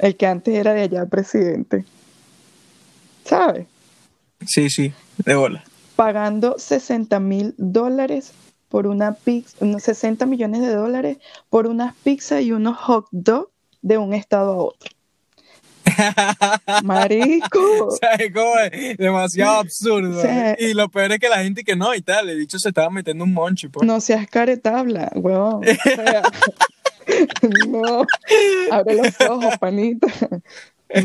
El 0.00 0.16
que 0.16 0.26
antes 0.26 0.52
era 0.54 0.74
de 0.74 0.82
allá 0.82 1.06
presidente. 1.06 1.84
¿Sabes? 3.24 3.66
Sí, 4.46 4.68
sí, 4.68 4.92
de 5.24 5.36
bola. 5.36 5.62
Pagando 5.94 6.56
60 6.58 7.20
mil 7.20 7.54
dólares 7.56 8.32
por 8.72 8.86
una 8.86 9.12
pizza, 9.12 9.54
unos 9.60 9.82
60 9.82 10.24
millones 10.24 10.62
de 10.62 10.74
dólares 10.74 11.18
por 11.50 11.66
unas 11.66 11.94
pizzas 11.94 12.40
y 12.40 12.52
unos 12.52 12.78
hot 12.78 13.06
dogs 13.10 13.50
de 13.82 13.98
un 13.98 14.14
estado 14.14 14.52
a 14.52 14.56
otro. 14.56 14.90
Marico. 16.82 17.90
¿Sabes 18.00 18.32
cómo 18.32 18.58
es? 18.60 18.96
Demasiado 18.96 19.58
absurdo. 19.58 20.22
Y 20.58 20.72
lo 20.72 20.88
peor 20.88 21.12
es 21.12 21.18
que 21.18 21.28
la 21.28 21.42
gente 21.42 21.64
que 21.64 21.76
no 21.76 21.94
y 21.94 22.00
tal, 22.00 22.30
el 22.30 22.38
dicho 22.38 22.58
se 22.58 22.70
estaba 22.70 22.88
metiendo 22.88 23.24
un 23.24 23.34
monchi, 23.34 23.68
pues. 23.68 23.86
No 23.86 24.00
seas 24.00 24.26
caretabla. 24.26 25.12
O 25.16 25.60
sea, 25.62 26.22
no. 27.68 28.06
Abre 28.70 28.96
los 28.96 29.20
ojos, 29.28 29.58
panita. 29.58 30.06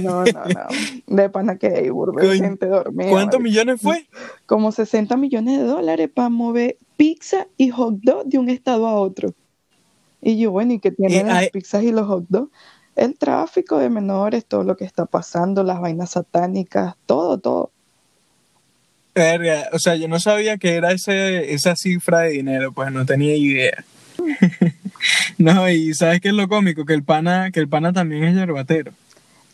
No, 0.01 0.23
no, 0.23 0.25
no. 0.25 0.67
De 1.07 1.29
pana 1.29 1.57
que 1.57 1.69
de 1.69 1.89
Coño, 1.89 2.31
gente 2.31 2.65
dormida. 2.65 3.09
¿Cuántos 3.09 3.39
millones 3.39 3.81
fue? 3.81 4.07
Como 4.45 4.71
60 4.71 5.15
millones 5.17 5.59
de 5.59 5.65
dólares 5.65 6.09
para 6.13 6.29
mover 6.29 6.77
pizza 6.97 7.47
y 7.57 7.69
hot 7.69 7.95
dog 8.01 8.25
de 8.25 8.37
un 8.37 8.49
estado 8.49 8.87
a 8.87 8.95
otro. 8.95 9.33
Y 10.21 10.37
yo, 10.37 10.51
bueno, 10.51 10.73
¿y 10.73 10.79
qué 10.79 10.91
tienen 10.91 11.27
Eh, 11.27 11.33
las 11.33 11.49
pizzas 11.49 11.83
y 11.83 11.91
los 11.91 12.07
hot 12.07 12.25
dogs? 12.27 12.51
El 12.95 13.17
tráfico 13.17 13.77
de 13.77 13.89
menores, 13.89 14.45
todo 14.45 14.63
lo 14.63 14.75
que 14.75 14.85
está 14.85 15.05
pasando, 15.05 15.63
las 15.63 15.79
vainas 15.79 16.11
satánicas, 16.11 16.95
todo, 17.05 17.37
todo. 17.37 17.71
Verga, 19.13 19.69
o 19.71 19.79
sea, 19.79 19.95
yo 19.95 20.07
no 20.07 20.19
sabía 20.19 20.57
que 20.57 20.75
era 20.75 20.91
ese, 20.91 21.53
esa 21.53 21.75
cifra 21.75 22.21
de 22.21 22.29
dinero, 22.31 22.71
pues 22.71 22.91
no 22.91 23.05
tenía 23.05 23.35
idea. 23.35 23.85
no, 25.37 25.69
y 25.69 25.93
¿sabes 25.93 26.21
qué 26.21 26.29
es 26.29 26.33
lo 26.33 26.47
cómico? 26.47 26.85
Que 26.85 26.93
el 26.93 27.03
pana, 27.03 27.51
que 27.51 27.59
el 27.59 27.67
pana 27.67 27.93
también 27.93 28.23
es 28.23 28.35
yerbatero. 28.35 28.91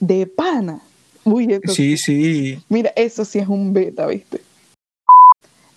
De 0.04 0.28
pana. 0.28 0.82
Uy, 1.24 1.48
esto 1.50 1.72
Sí, 1.72 1.96
sí, 1.96 2.62
Mira, 2.68 2.92
eso 2.98 3.24
sí 3.24 3.40
es 3.40 3.48
un 3.48 3.72
beta, 3.72 4.06
¿viste? 4.06 4.42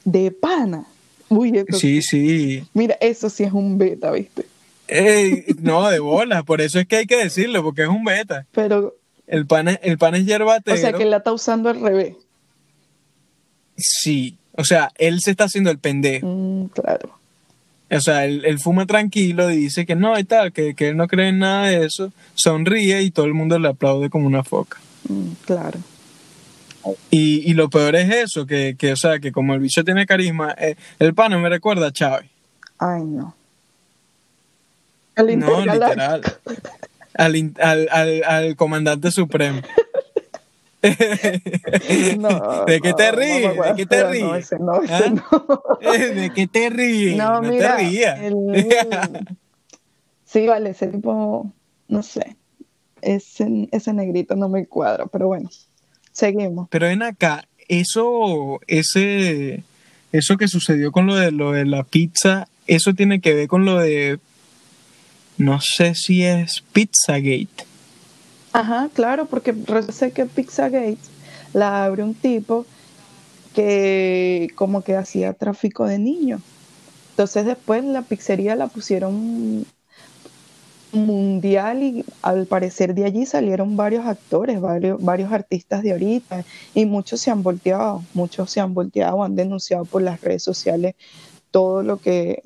De 0.05 0.33
pana. 0.33 0.85
Uy, 1.29 1.57
eso 1.57 1.79
sí, 1.79 2.03
sí. 2.03 2.67
Mira, 2.75 2.97
eso 3.01 3.31
sí 3.31 3.45
es 3.45 3.53
un 3.53 3.79
beta, 3.79 4.11
¿viste? 4.11 4.45
Ey, 4.89 5.45
no, 5.61 5.89
de 5.89 6.01
bola, 6.01 6.43
por 6.43 6.61
eso 6.61 6.81
es 6.81 6.89
que 6.89 6.97
hay 6.97 7.07
que 7.07 7.17
decirlo, 7.17 7.63
porque 7.63 7.83
es 7.83 7.89
un 7.89 8.03
beta. 8.03 8.47
Pero, 8.51 8.97
El 9.29 9.47
pan 9.47 9.69
es, 9.69 9.79
el 9.83 9.97
pan 9.97 10.17
es 10.17 10.27
yerbatero. 10.27 10.77
o 10.77 10.81
sea, 10.81 10.93
que 10.93 11.05
la 11.05 11.19
está 11.19 11.33
usando 11.33 11.69
al 11.69 11.81
revés. 11.81 12.17
Sí, 13.77 14.37
o 14.55 14.65
sea, 14.65 14.91
él 14.99 15.21
se 15.21 15.31
está 15.31 15.45
haciendo 15.45 15.71
el 15.71 15.79
pendejo. 15.79 16.27
Mm, 16.27 16.67
claro. 16.71 17.17
O 17.89 18.01
sea, 18.01 18.25
él, 18.25 18.43
él 18.45 18.59
fuma 18.59 18.85
tranquilo 18.87 19.51
y 19.51 19.57
dice 19.57 19.87
que 19.87 19.95
no 19.95 20.19
y 20.19 20.25
tal, 20.25 20.53
que, 20.53 20.75
que 20.75 20.89
él 20.89 20.97
no 20.97 21.07
cree 21.07 21.29
en 21.29 21.39
nada 21.39 21.69
de 21.69 21.87
eso, 21.87 22.13
sonríe 22.35 23.03
y 23.03 23.11
todo 23.11 23.27
el 23.27 23.35
mundo 23.35 23.59
le 23.59 23.69
aplaude 23.69 24.11
como 24.11 24.27
una 24.27 24.43
foca. 24.43 24.79
Mm, 25.09 25.29
claro. 25.45 25.79
Y, 27.11 27.49
y 27.51 27.55
lo 27.55 27.69
peor 27.71 27.97
es 27.97 28.13
eso, 28.13 28.47
que, 28.47 28.77
que, 28.79 28.93
o 28.93 28.97
sea, 28.97 29.19
que 29.19 29.33
como 29.33 29.55
el 29.55 29.61
bicho 29.61 29.85
tiene 29.85 30.07
carisma, 30.07 30.55
eh, 30.59 30.77
el 30.99 31.15
pana 31.15 31.39
me 31.39 31.49
recuerda 31.49 31.89
a 31.89 31.93
Chávez. 31.93 32.29
Ay, 32.79 33.03
no. 33.03 33.35
El 35.17 35.39
No, 35.39 35.61
literal. 35.65 36.23
Al, 37.15 37.53
al, 37.61 37.89
al, 37.91 38.25
al 38.25 38.57
comandante 38.57 39.11
supremo. 39.11 39.63
No, 42.19 42.65
¿De 42.67 42.81
qué 42.81 42.93
te 42.95 43.13
ríes? 43.13 43.57
¿De 43.57 43.75
qué 43.77 43.87
te 43.87 44.05
ríes? 44.11 44.53
No, 44.61 44.81
¿Ah? 44.89 45.13
¿De 46.15 46.31
qué 46.35 46.47
te 46.47 46.71
ríes? 46.71 47.17
No, 47.17 47.41
No, 47.41 47.49
mira. 47.51 47.77
te 47.77 47.83
rías. 47.85 48.21
el- 48.21 49.27
Sí, 50.27 50.47
vale, 50.47 50.71
ese 50.71 50.89
tipo, 50.89 51.51
no 51.89 52.03
sé. 52.03 52.37
Ese, 53.01 53.69
ese 53.71 53.93
negrito 53.93 54.35
no 54.37 54.49
me 54.49 54.67
cuadra, 54.67 55.07
pero 55.07 55.29
bueno. 55.29 55.49
Seguimos. 56.13 56.69
Pero 56.71 56.87
ven 56.89 57.03
acá, 57.03 57.47
eso, 57.69 58.61
ese, 58.67 59.63
eso 60.13 60.37
que 60.37 60.49
sucedió 60.49 60.91
con 60.93 61.07
lo 61.07 61.15
de 61.15 61.31
lo 61.31 61.53
de 61.53 61.65
la 61.65 61.85
pizza, 61.85 62.49
eso 62.67 62.93
tiene 62.95 63.21
que 63.21 63.35
ver 63.35 63.49
con 63.49 63.65
lo 63.65 63.79
de, 63.79 64.19
no 65.39 65.61
sé 65.61 65.95
si 65.95 66.25
es 66.25 66.63
Pizzagate. 66.73 67.65
Ajá, 68.53 68.89
claro, 68.95 69.27
porque 69.27 69.55
sé 69.91 70.13
que 70.13 70.27
Pizzagate 70.27 70.99
la 71.53 71.85
abre 71.85 72.03
un 72.03 72.15
tipo 72.15 72.67
que 73.55 74.49
como 74.55 74.83
que 74.83 74.97
hacía 74.97 75.33
tráfico 75.33 75.87
de 75.87 75.99
niños. 75.99 76.43
Entonces 77.11 77.47
después 77.47 77.83
la 77.83 78.03
pizzería 78.03 78.55
la 78.57 78.67
pusieron 78.67 79.65
mundial 80.93 81.83
y 81.83 82.05
al 82.21 82.47
parecer 82.47 82.95
de 82.95 83.05
allí 83.05 83.25
salieron 83.25 83.77
varios 83.77 84.05
actores, 84.07 84.61
varios, 84.61 85.03
varios 85.03 85.33
artistas 85.33 85.83
de 85.83 85.93
ahorita 85.93 86.45
y 86.75 86.85
muchos 86.85 87.21
se 87.21 87.31
han 87.31 87.43
volteado, 87.43 88.03
muchos 88.13 88.51
se 88.51 88.61
han 88.61 88.75
volteado, 88.75 89.23
han 89.23 89.35
denunciado 89.35 89.87
por 89.87 90.03
las 90.03 90.21
redes 90.21 90.43
sociales 90.43 90.95
todo 91.51 91.83
lo 91.83 91.97
que, 91.97 92.43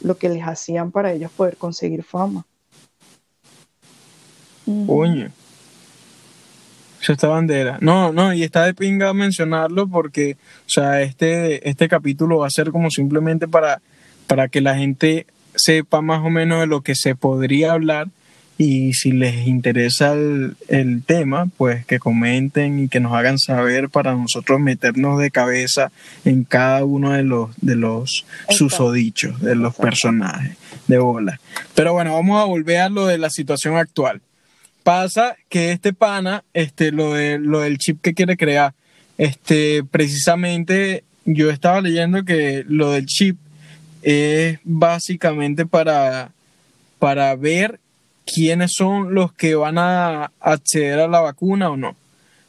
lo 0.00 0.16
que 0.16 0.30
les 0.30 0.42
hacían 0.42 0.90
para 0.90 1.12
ellos 1.12 1.30
poder 1.30 1.58
conseguir 1.58 2.02
fama. 2.02 2.46
Coño. 4.86 5.30
Está 7.12 7.28
bandera. 7.28 7.78
No, 7.80 8.12
no, 8.12 8.32
y 8.32 8.42
está 8.42 8.64
de 8.64 8.74
pinga 8.74 9.12
mencionarlo 9.12 9.86
porque, 9.88 10.36
o 10.66 10.68
sea, 10.70 11.02
este, 11.02 11.68
este 11.68 11.88
capítulo 11.88 12.38
va 12.38 12.46
a 12.46 12.50
ser 12.50 12.70
como 12.70 12.90
simplemente 12.90 13.46
para, 13.48 13.80
para 14.26 14.48
que 14.48 14.60
la 14.60 14.76
gente 14.76 15.26
sepa 15.54 16.00
más 16.00 16.24
o 16.24 16.30
menos 16.30 16.60
de 16.60 16.66
lo 16.66 16.80
que 16.80 16.94
se 16.94 17.14
podría 17.14 17.72
hablar 17.72 18.08
y 18.56 18.92
si 18.92 19.10
les 19.10 19.46
interesa 19.46 20.12
el, 20.12 20.56
el 20.68 21.02
tema, 21.02 21.48
pues 21.56 21.84
que 21.86 21.98
comenten 21.98 22.84
y 22.84 22.88
que 22.88 23.00
nos 23.00 23.12
hagan 23.12 23.38
saber 23.38 23.88
para 23.88 24.14
nosotros 24.14 24.60
meternos 24.60 25.18
de 25.18 25.30
cabeza 25.30 25.90
en 26.24 26.44
cada 26.44 26.84
uno 26.84 27.12
de 27.12 27.24
los, 27.24 27.50
de 27.60 27.74
los 27.74 28.24
susodichos, 28.50 29.40
de 29.40 29.56
los 29.56 29.74
personajes 29.74 30.56
de 30.86 30.98
bola. 30.98 31.40
Pero 31.74 31.92
bueno, 31.92 32.14
vamos 32.14 32.40
a 32.40 32.44
volver 32.44 32.78
a 32.78 32.88
lo 32.88 33.06
de 33.06 33.18
la 33.18 33.30
situación 33.30 33.76
actual. 33.76 34.20
Pasa 34.84 35.36
que 35.48 35.72
este 35.72 35.92
pana, 35.92 36.44
este, 36.52 36.92
lo, 36.92 37.14
de, 37.14 37.38
lo 37.38 37.60
del 37.60 37.78
chip 37.78 38.00
que 38.02 38.14
quiere 38.14 38.36
crear, 38.36 38.74
este, 39.18 39.82
precisamente 39.82 41.04
yo 41.24 41.50
estaba 41.50 41.80
leyendo 41.80 42.24
que 42.24 42.64
lo 42.68 42.92
del 42.92 43.06
chip 43.06 43.38
es 44.02 44.58
básicamente 44.62 45.64
para, 45.64 46.32
para 46.98 47.34
ver 47.34 47.80
quiénes 48.26 48.72
son 48.74 49.14
los 49.14 49.32
que 49.32 49.54
van 49.54 49.78
a 49.78 50.30
acceder 50.40 51.00
a 51.00 51.08
la 51.08 51.20
vacuna 51.20 51.70
o 51.70 51.76
no. 51.76 51.96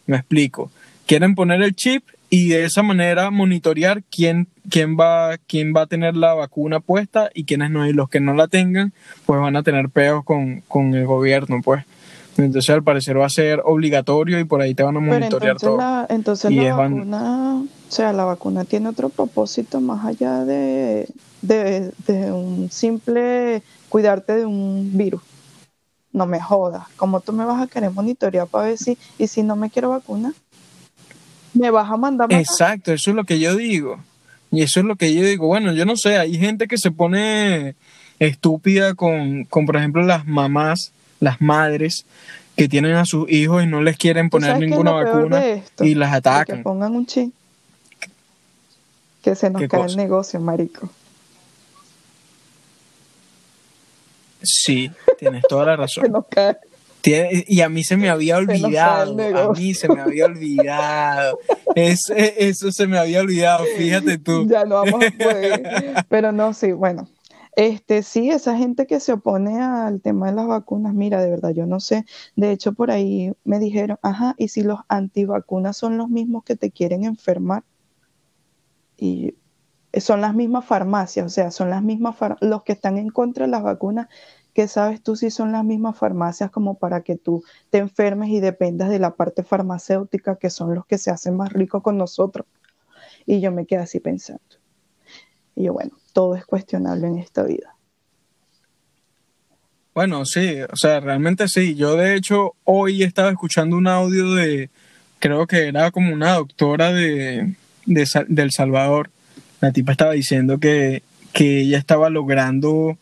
Me 0.06 0.18
explico. 0.18 0.72
Quieren 1.06 1.36
poner 1.36 1.62
el 1.62 1.74
chip 1.74 2.04
y 2.30 2.50
de 2.50 2.66
esa 2.66 2.84
manera 2.84 3.32
monitorear 3.32 4.04
quién, 4.12 4.48
quién, 4.70 4.98
va, 4.98 5.38
quién 5.48 5.74
va 5.76 5.84
a 5.84 5.88
tener 5.88 6.16
la 6.16 6.34
vacuna 6.34 6.82
puesta 6.82 7.30
y 7.34 7.46
quiénes 7.46 7.72
no. 7.72 7.88
Y 7.88 7.94
los 7.94 8.10
que 8.10 8.20
no 8.20 8.34
la 8.34 8.48
tengan, 8.48 8.92
pues 9.26 9.40
van 9.40 9.56
a 9.56 9.64
tener 9.64 9.90
peos 9.90 10.26
con, 10.26 10.62
con 10.68 10.94
el 10.96 11.06
gobierno, 11.06 11.62
pues. 11.64 11.86
Entonces 12.38 12.70
al 12.70 12.84
parecer 12.84 13.18
va 13.20 13.26
a 13.26 13.30
ser 13.30 13.62
obligatorio 13.64 14.40
y 14.40 14.44
por 14.44 14.62
ahí 14.62 14.74
te 14.76 14.84
van 14.84 14.98
a 14.98 15.00
Pero 15.00 15.12
monitorear 15.14 15.56
entonces 15.56 15.68
todo. 15.70 15.78
la, 15.78 16.06
entonces 16.10 16.52
Y 16.52 16.56
la 16.56 16.76
van- 16.76 16.94
vacuna, 16.96 17.56
o 17.62 17.92
sea, 17.92 18.12
la 18.14 18.26
vacuna 18.26 18.66
tiene 18.66 18.90
otro 18.90 19.10
propósito 19.10 19.80
más 19.80 20.06
allá 20.06 20.44
de, 20.44 21.08
de, 21.42 21.92
de 22.08 22.32
un 22.34 22.70
simple 22.72 23.64
cuidarte 23.90 24.36
de 24.36 24.46
un 24.46 24.92
virus. 24.98 25.22
No 26.12 26.26
me 26.26 26.40
jodas. 26.42 26.84
¿Cómo 26.98 27.20
tú 27.22 27.32
me 27.34 27.46
vas 27.46 27.62
a 27.62 27.68
querer 27.68 27.92
monitorear 27.92 28.48
para 28.48 28.68
ver 28.68 28.78
si, 28.78 28.98
y 29.18 29.28
si 29.28 29.42
no 29.44 29.56
me 29.56 29.70
quiero 29.70 29.90
vacunar? 29.90 30.34
me 31.54 31.72
vas 31.72 31.90
a 31.90 31.96
mandar 31.96 32.28
matar. 32.28 32.42
Exacto, 32.42 32.92
eso 32.92 33.12
es 33.12 33.16
lo 33.16 33.24
que 33.24 33.40
yo 33.40 33.56
digo. 33.56 33.98
Y 34.52 34.62
eso 34.62 34.82
es 34.82 34.86
lo 34.86 34.98
que 34.98 35.14
yo 35.14 35.24
digo. 35.24 35.48
Bueno, 35.48 35.72
yo 35.72 35.86
no 35.86 35.96
sé, 35.96 36.18
hay 36.18 36.38
gente 36.38 36.68
que 36.68 36.78
se 36.78 36.92
pone 36.92 37.76
estúpida 38.20 38.94
con, 38.94 39.46
con 39.46 39.66
por 39.66 39.78
ejemplo, 39.78 40.02
las 40.04 40.26
mamás, 40.26 40.92
las 41.26 41.42
madres 41.42 42.06
que 42.56 42.70
tienen 42.70 42.96
a 42.96 43.04
sus 43.06 43.30
hijos 43.30 43.62
y 43.64 43.68
no 43.68 43.82
les 43.82 43.98
quieren 43.98 44.30
¿Tú 44.30 44.38
poner 44.38 44.58
ninguna 44.60 44.92
vacuna 44.92 45.46
esto? 45.46 45.84
y 45.84 45.94
las 45.96 46.10
De 46.12 46.14
Que 46.14 46.18
atacan. 46.30 46.64
pongan 46.64 46.94
un 46.96 47.06
chip. 47.06 47.34
Que 49.22 49.36
se 49.36 49.50
nos 49.50 49.62
¿Qué 49.62 49.68
cae 49.68 49.82
cosa? 49.82 49.92
el 49.92 49.98
negocio, 49.98 50.40
marico. 50.40 50.90
Sí, 54.42 54.92
tienes 55.20 55.44
toda 55.50 55.66
la 55.66 55.72
Se 55.88 56.02
razón. 56.02 56.12
nos 56.12 56.26
cae. 56.28 56.58
Tiene- 57.02 57.44
y 57.48 57.62
a 57.62 57.70
mí 57.70 57.84
se 57.84 57.98
me 57.98 58.10
había 58.10 58.38
olvidado, 58.38 59.12
a 59.38 59.54
mí 59.54 59.74
se 59.76 59.88
me 59.90 60.02
había 60.02 60.26
olvidado. 60.26 61.40
Es- 61.76 62.10
eso 62.16 62.72
se 62.72 62.88
me 62.88 62.98
había 62.98 63.20
olvidado, 63.22 63.64
fíjate 63.78 64.18
tú. 64.18 64.48
Ya 64.50 64.66
no 64.66 64.76
vamos 64.84 65.04
a 65.06 65.12
poder. 65.12 66.06
Pero 66.10 66.32
no, 66.32 66.54
sí, 66.54 66.72
bueno. 66.72 67.08
Este, 67.56 68.04
sí, 68.04 68.30
esa 68.32 68.58
gente 68.58 68.86
que 68.86 69.00
se 69.00 69.14
opone 69.14 69.62
al 69.62 70.02
tema 70.02 70.28
de 70.28 70.34
las 70.34 70.48
vacunas, 70.48 70.94
mira, 70.94 71.22
de 71.22 71.30
verdad, 71.30 71.52
yo 71.52 71.66
no 71.66 71.80
sé. 71.80 72.06
De 72.36 72.52
hecho, 72.52 72.74
por 72.74 72.92
ahí 72.92 73.34
me 73.46 73.60
dijeron, 73.60 73.98
ajá, 74.02 74.36
¿y 74.38 74.50
si 74.50 74.62
los 74.62 74.80
antivacunas 74.90 75.78
son 75.78 75.98
los 75.98 76.10
mismos 76.10 76.44
que 76.44 76.58
te 76.58 76.72
quieren 76.72 77.06
enfermar? 77.06 77.64
Y 78.98 79.36
son 80.00 80.22
las 80.22 80.36
mismas 80.36 80.66
farmacias, 80.66 81.26
o 81.26 81.30
sea, 81.30 81.52
son 81.52 81.70
las 81.70 81.82
mismas, 81.84 82.18
los 82.42 82.64
que 82.64 82.74
están 82.74 82.98
en 82.98 83.10
contra 83.10 83.46
de 83.46 83.52
las 83.52 83.64
vacunas, 83.64 84.08
que 84.54 84.68
sabes 84.68 85.02
tú 85.02 85.16
si 85.16 85.32
son 85.32 85.52
las 85.54 85.64
mismas 85.64 85.98
farmacias 85.98 86.52
como 86.52 86.76
para 86.78 87.04
que 87.04 87.16
tú 87.16 87.44
te 87.70 87.78
enfermes 87.78 88.30
y 88.30 88.42
dependas 88.42 88.90
de 88.90 89.00
la 89.00 89.16
parte 89.16 89.44
farmacéutica, 89.44 90.38
que 90.38 90.50
son 90.50 90.76
los 90.76 90.86
que 90.86 90.98
se 90.98 91.12
hacen 91.12 91.38
más 91.38 91.54
ricos 91.54 91.82
con 91.84 91.98
nosotros. 91.98 92.48
Y 93.26 93.42
yo 93.42 93.52
me 93.52 93.66
quedé 93.66 93.82
así 93.82 94.00
pensando. 94.00 94.44
Y 95.56 95.64
yo, 95.64 95.74
bueno, 95.74 95.92
todo 96.16 96.36
es 96.38 96.46
cuestionable 96.46 97.08
en 97.08 97.18
esta 97.18 97.44
vida. 97.44 97.76
Bueno, 99.94 100.26
sí, 100.26 100.62
o 100.72 100.76
sea, 100.78 101.02
realmente 101.02 101.50
sí. 101.50 101.76
Yo 101.76 101.98
de 101.98 102.16
hecho 102.16 102.54
hoy 102.64 103.04
estaba 103.04 103.30
escuchando 103.30 103.76
un 103.76 103.88
audio 103.88 104.34
de, 104.34 104.70
creo 105.20 105.46
que 105.46 105.68
era 105.68 105.92
como 105.92 106.14
una 106.14 106.36
doctora 106.36 106.94
de, 106.94 107.56
del 107.86 108.52
Salvador. 108.52 109.10
La 109.60 109.74
tipa 109.74 109.92
estaba 109.92 110.14
diciendo 110.14 110.58
que, 110.58 111.04
que 111.34 111.60
ella 111.62 111.78
estaba 111.78 112.10
logrando 112.10 112.98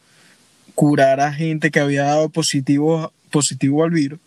curar 0.74 1.20
a 1.20 1.32
gente 1.32 1.70
que 1.70 1.80
había 1.80 2.06
dado 2.06 2.30
positivo, 2.30 3.12
positivo 3.30 3.84
al 3.84 3.92
virus 3.92 4.20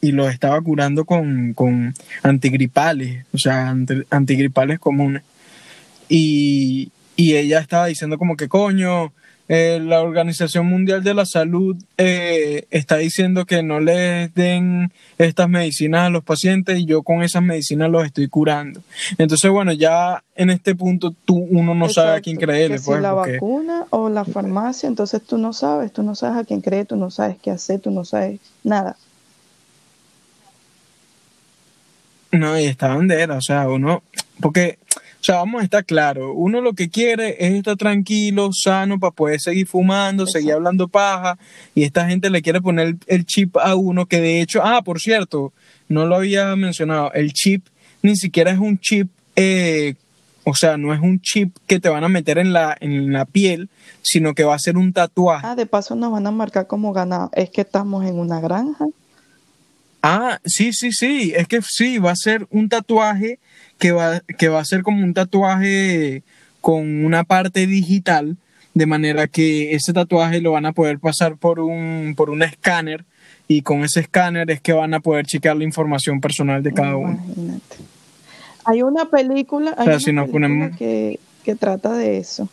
y 0.00 0.10
los 0.10 0.32
estaba 0.32 0.60
curando 0.60 1.04
con, 1.04 1.54
con 1.54 1.94
antigripales, 2.24 3.24
o 3.32 3.38
sea, 3.38 3.68
anti- 3.68 4.02
antigripales 4.10 4.80
comunes. 4.80 5.22
Y, 6.08 6.90
y 7.16 7.36
ella 7.36 7.58
estaba 7.60 7.86
diciendo 7.86 8.18
como 8.18 8.36
que 8.36 8.48
coño, 8.48 9.12
eh, 9.48 9.80
la 9.82 10.00
Organización 10.00 10.66
Mundial 10.66 11.02
de 11.02 11.12
la 11.14 11.26
Salud 11.26 11.76
eh, 11.98 12.66
está 12.70 12.96
diciendo 12.96 13.44
que 13.44 13.62
no 13.62 13.80
les 13.80 14.32
den 14.34 14.92
estas 15.18 15.48
medicinas 15.48 16.02
a 16.06 16.10
los 16.10 16.22
pacientes 16.24 16.78
y 16.78 16.86
yo 16.86 17.02
con 17.02 17.22
esas 17.22 17.42
medicinas 17.42 17.90
los 17.90 18.06
estoy 18.06 18.28
curando. 18.28 18.80
Entonces, 19.18 19.50
bueno, 19.50 19.72
ya 19.72 20.22
en 20.36 20.48
este 20.50 20.74
punto 20.74 21.12
tú 21.26 21.36
uno 21.50 21.74
no 21.74 21.88
sabe 21.90 22.16
a 22.16 22.20
quién 22.20 22.36
creerle. 22.36 22.80
pues, 22.80 22.96
si 22.98 23.02
la 23.02 23.12
porque- 23.14 23.32
vacuna 23.32 23.84
o 23.90 24.08
la 24.08 24.24
farmacia, 24.24 24.86
entonces 24.86 25.20
tú 25.22 25.36
no 25.36 25.52
sabes, 25.52 25.92
tú 25.92 26.02
no 26.02 26.14
sabes 26.14 26.38
a 26.38 26.44
quién 26.44 26.60
creer, 26.62 26.86
tú 26.86 26.96
no 26.96 27.10
sabes 27.10 27.36
qué 27.42 27.50
hacer, 27.50 27.80
tú 27.80 27.90
no 27.90 28.04
sabes 28.04 28.40
nada. 28.64 28.96
No, 32.30 32.58
y 32.58 32.64
esta 32.64 32.88
bandera, 32.88 33.36
o 33.36 33.42
sea, 33.42 33.68
uno, 33.68 34.02
porque, 34.40 34.78
o 35.22 35.24
sea, 35.24 35.36
vamos 35.36 35.60
a 35.60 35.64
estar 35.64 35.84
claros, 35.84 36.32
uno 36.34 36.60
lo 36.60 36.72
que 36.72 36.90
quiere 36.90 37.36
es 37.38 37.52
estar 37.54 37.76
tranquilo, 37.76 38.50
sano, 38.52 38.98
para 38.98 39.12
poder 39.12 39.40
seguir 39.40 39.68
fumando, 39.68 40.26
seguir 40.26 40.54
hablando 40.54 40.88
paja, 40.88 41.38
y 41.76 41.84
esta 41.84 42.08
gente 42.08 42.28
le 42.28 42.42
quiere 42.42 42.60
poner 42.60 42.88
el, 42.88 42.98
el 43.06 43.24
chip 43.24 43.56
a 43.56 43.76
uno, 43.76 44.06
que 44.06 44.20
de 44.20 44.40
hecho, 44.40 44.62
ah, 44.64 44.82
por 44.82 44.98
cierto, 44.98 45.52
no 45.88 46.06
lo 46.06 46.16
había 46.16 46.56
mencionado, 46.56 47.12
el 47.12 47.32
chip 47.32 47.64
ni 48.02 48.16
siquiera 48.16 48.50
es 48.50 48.58
un 48.58 48.80
chip, 48.80 49.10
eh, 49.36 49.94
o 50.42 50.56
sea, 50.56 50.76
no 50.76 50.92
es 50.92 51.00
un 51.00 51.20
chip 51.20 51.56
que 51.68 51.78
te 51.78 51.88
van 51.88 52.02
a 52.02 52.08
meter 52.08 52.38
en 52.38 52.52
la, 52.52 52.76
en 52.80 53.12
la 53.12 53.24
piel, 53.24 53.70
sino 54.02 54.34
que 54.34 54.42
va 54.42 54.56
a 54.56 54.58
ser 54.58 54.76
un 54.76 54.92
tatuaje. 54.92 55.46
Ah, 55.46 55.54
de 55.54 55.66
paso 55.66 55.94
nos 55.94 56.10
van 56.10 56.26
a 56.26 56.32
marcar 56.32 56.66
como 56.66 56.92
ganado. 56.92 57.30
Es 57.32 57.50
que 57.50 57.60
estamos 57.60 58.04
en 58.04 58.18
una 58.18 58.40
granja. 58.40 58.86
Ah, 60.02 60.40
sí, 60.44 60.72
sí, 60.72 60.90
sí, 60.92 61.32
es 61.36 61.46
que 61.46 61.60
sí, 61.62 61.98
va 61.98 62.10
a 62.10 62.16
ser 62.16 62.46
un 62.50 62.68
tatuaje 62.68 63.38
que 63.78 63.92
va, 63.92 64.20
que 64.38 64.48
va 64.48 64.60
a 64.60 64.64
ser 64.64 64.82
como 64.82 65.04
un 65.04 65.14
tatuaje 65.14 66.22
con 66.60 67.04
una 67.04 67.22
parte 67.24 67.66
digital, 67.66 68.36
de 68.74 68.86
manera 68.86 69.28
que 69.28 69.74
ese 69.74 69.92
tatuaje 69.92 70.40
lo 70.40 70.52
van 70.52 70.66
a 70.66 70.72
poder 70.72 70.98
pasar 70.98 71.36
por 71.36 71.60
un, 71.60 72.14
por 72.16 72.30
un 72.30 72.42
escáner 72.42 73.04
y 73.46 73.62
con 73.62 73.84
ese 73.84 74.00
escáner 74.00 74.50
es 74.50 74.60
que 74.60 74.72
van 74.72 74.94
a 74.94 75.00
poder 75.00 75.26
chequear 75.26 75.56
la 75.56 75.64
información 75.64 76.20
personal 76.20 76.62
de 76.62 76.72
cada 76.72 76.96
uno. 76.96 77.22
Imagínate. 77.24 77.76
Hay 78.64 78.82
una 78.82 79.04
película, 79.06 79.74
hay 79.76 79.84
sea, 79.84 79.92
una 79.94 79.98
si 79.98 80.04
película 80.06 80.30
ponemos- 80.32 80.76
que, 80.78 81.20
que 81.44 81.54
trata 81.54 81.92
de 81.92 82.18
eso. 82.18 82.48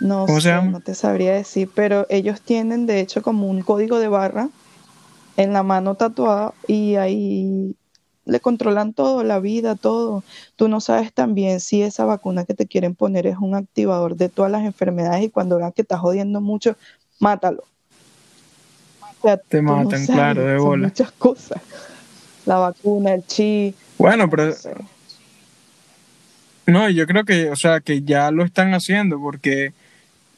No 0.00 0.26
¿Cómo 0.26 0.40
se 0.40 0.48
sé, 0.48 0.54
llama? 0.54 0.70
no 0.70 0.80
te 0.80 0.94
sabría 0.94 1.32
decir, 1.34 1.70
pero 1.74 2.06
ellos 2.10 2.40
tienen 2.42 2.86
de 2.86 3.00
hecho 3.00 3.22
como 3.22 3.48
un 3.48 3.62
código 3.62 3.98
de 3.98 4.08
barra 4.08 4.50
en 5.36 5.52
la 5.52 5.62
mano 5.62 5.94
tatuada 5.94 6.54
y 6.66 6.96
ahí 6.96 7.74
le 8.24 8.40
controlan 8.40 8.92
todo, 8.92 9.22
la 9.22 9.38
vida, 9.38 9.76
todo. 9.76 10.24
Tú 10.56 10.68
no 10.68 10.80
sabes 10.80 11.12
también 11.12 11.60
si 11.60 11.82
esa 11.82 12.04
vacuna 12.04 12.44
que 12.44 12.54
te 12.54 12.66
quieren 12.66 12.94
poner 12.94 13.26
es 13.26 13.36
un 13.38 13.54
activador 13.54 14.16
de 14.16 14.28
todas 14.28 14.50
las 14.50 14.64
enfermedades 14.64 15.22
y 15.24 15.30
cuando 15.30 15.58
vean 15.58 15.72
que 15.72 15.82
estás 15.82 16.00
jodiendo 16.00 16.40
mucho, 16.40 16.76
mátalo. 17.20 17.62
O 19.00 19.22
sea, 19.22 19.36
Te 19.38 19.62
no 19.62 19.76
matan, 19.76 19.90
sabes, 20.06 20.10
claro, 20.10 20.42
de 20.44 20.58
son 20.58 20.66
bola. 20.66 20.88
muchas 20.88 21.12
cosas. 21.12 21.62
La 22.44 22.56
vacuna, 22.58 23.14
el 23.14 23.24
chi, 23.26 23.74
Bueno, 23.98 24.28
pero 24.30 24.46
no 24.46 24.52
sé. 24.52 24.74
No, 26.66 26.90
yo 26.90 27.06
creo 27.06 27.24
que, 27.24 27.50
o 27.50 27.56
sea, 27.56 27.80
que 27.80 28.02
ya 28.02 28.30
lo 28.32 28.44
están 28.44 28.74
haciendo 28.74 29.20
porque 29.20 29.72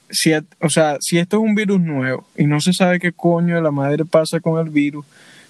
si, 0.09 0.33
o 0.33 0.69
sea, 0.69 0.97
si 0.99 1.17
esto 1.17 1.37
es 1.37 1.43
un 1.43 1.55
virus 1.55 1.79
nuevo 1.79 2.25
y 2.37 2.45
no 2.45 2.59
se 2.61 2.73
sabe 2.73 2.99
qué 2.99 3.11
coño 3.11 3.55
de 3.55 3.61
la 3.61 3.71
madre 3.71 4.05
pasa 4.05 4.39
con 4.39 4.59
el 4.59 4.71
virus, 4.71 5.05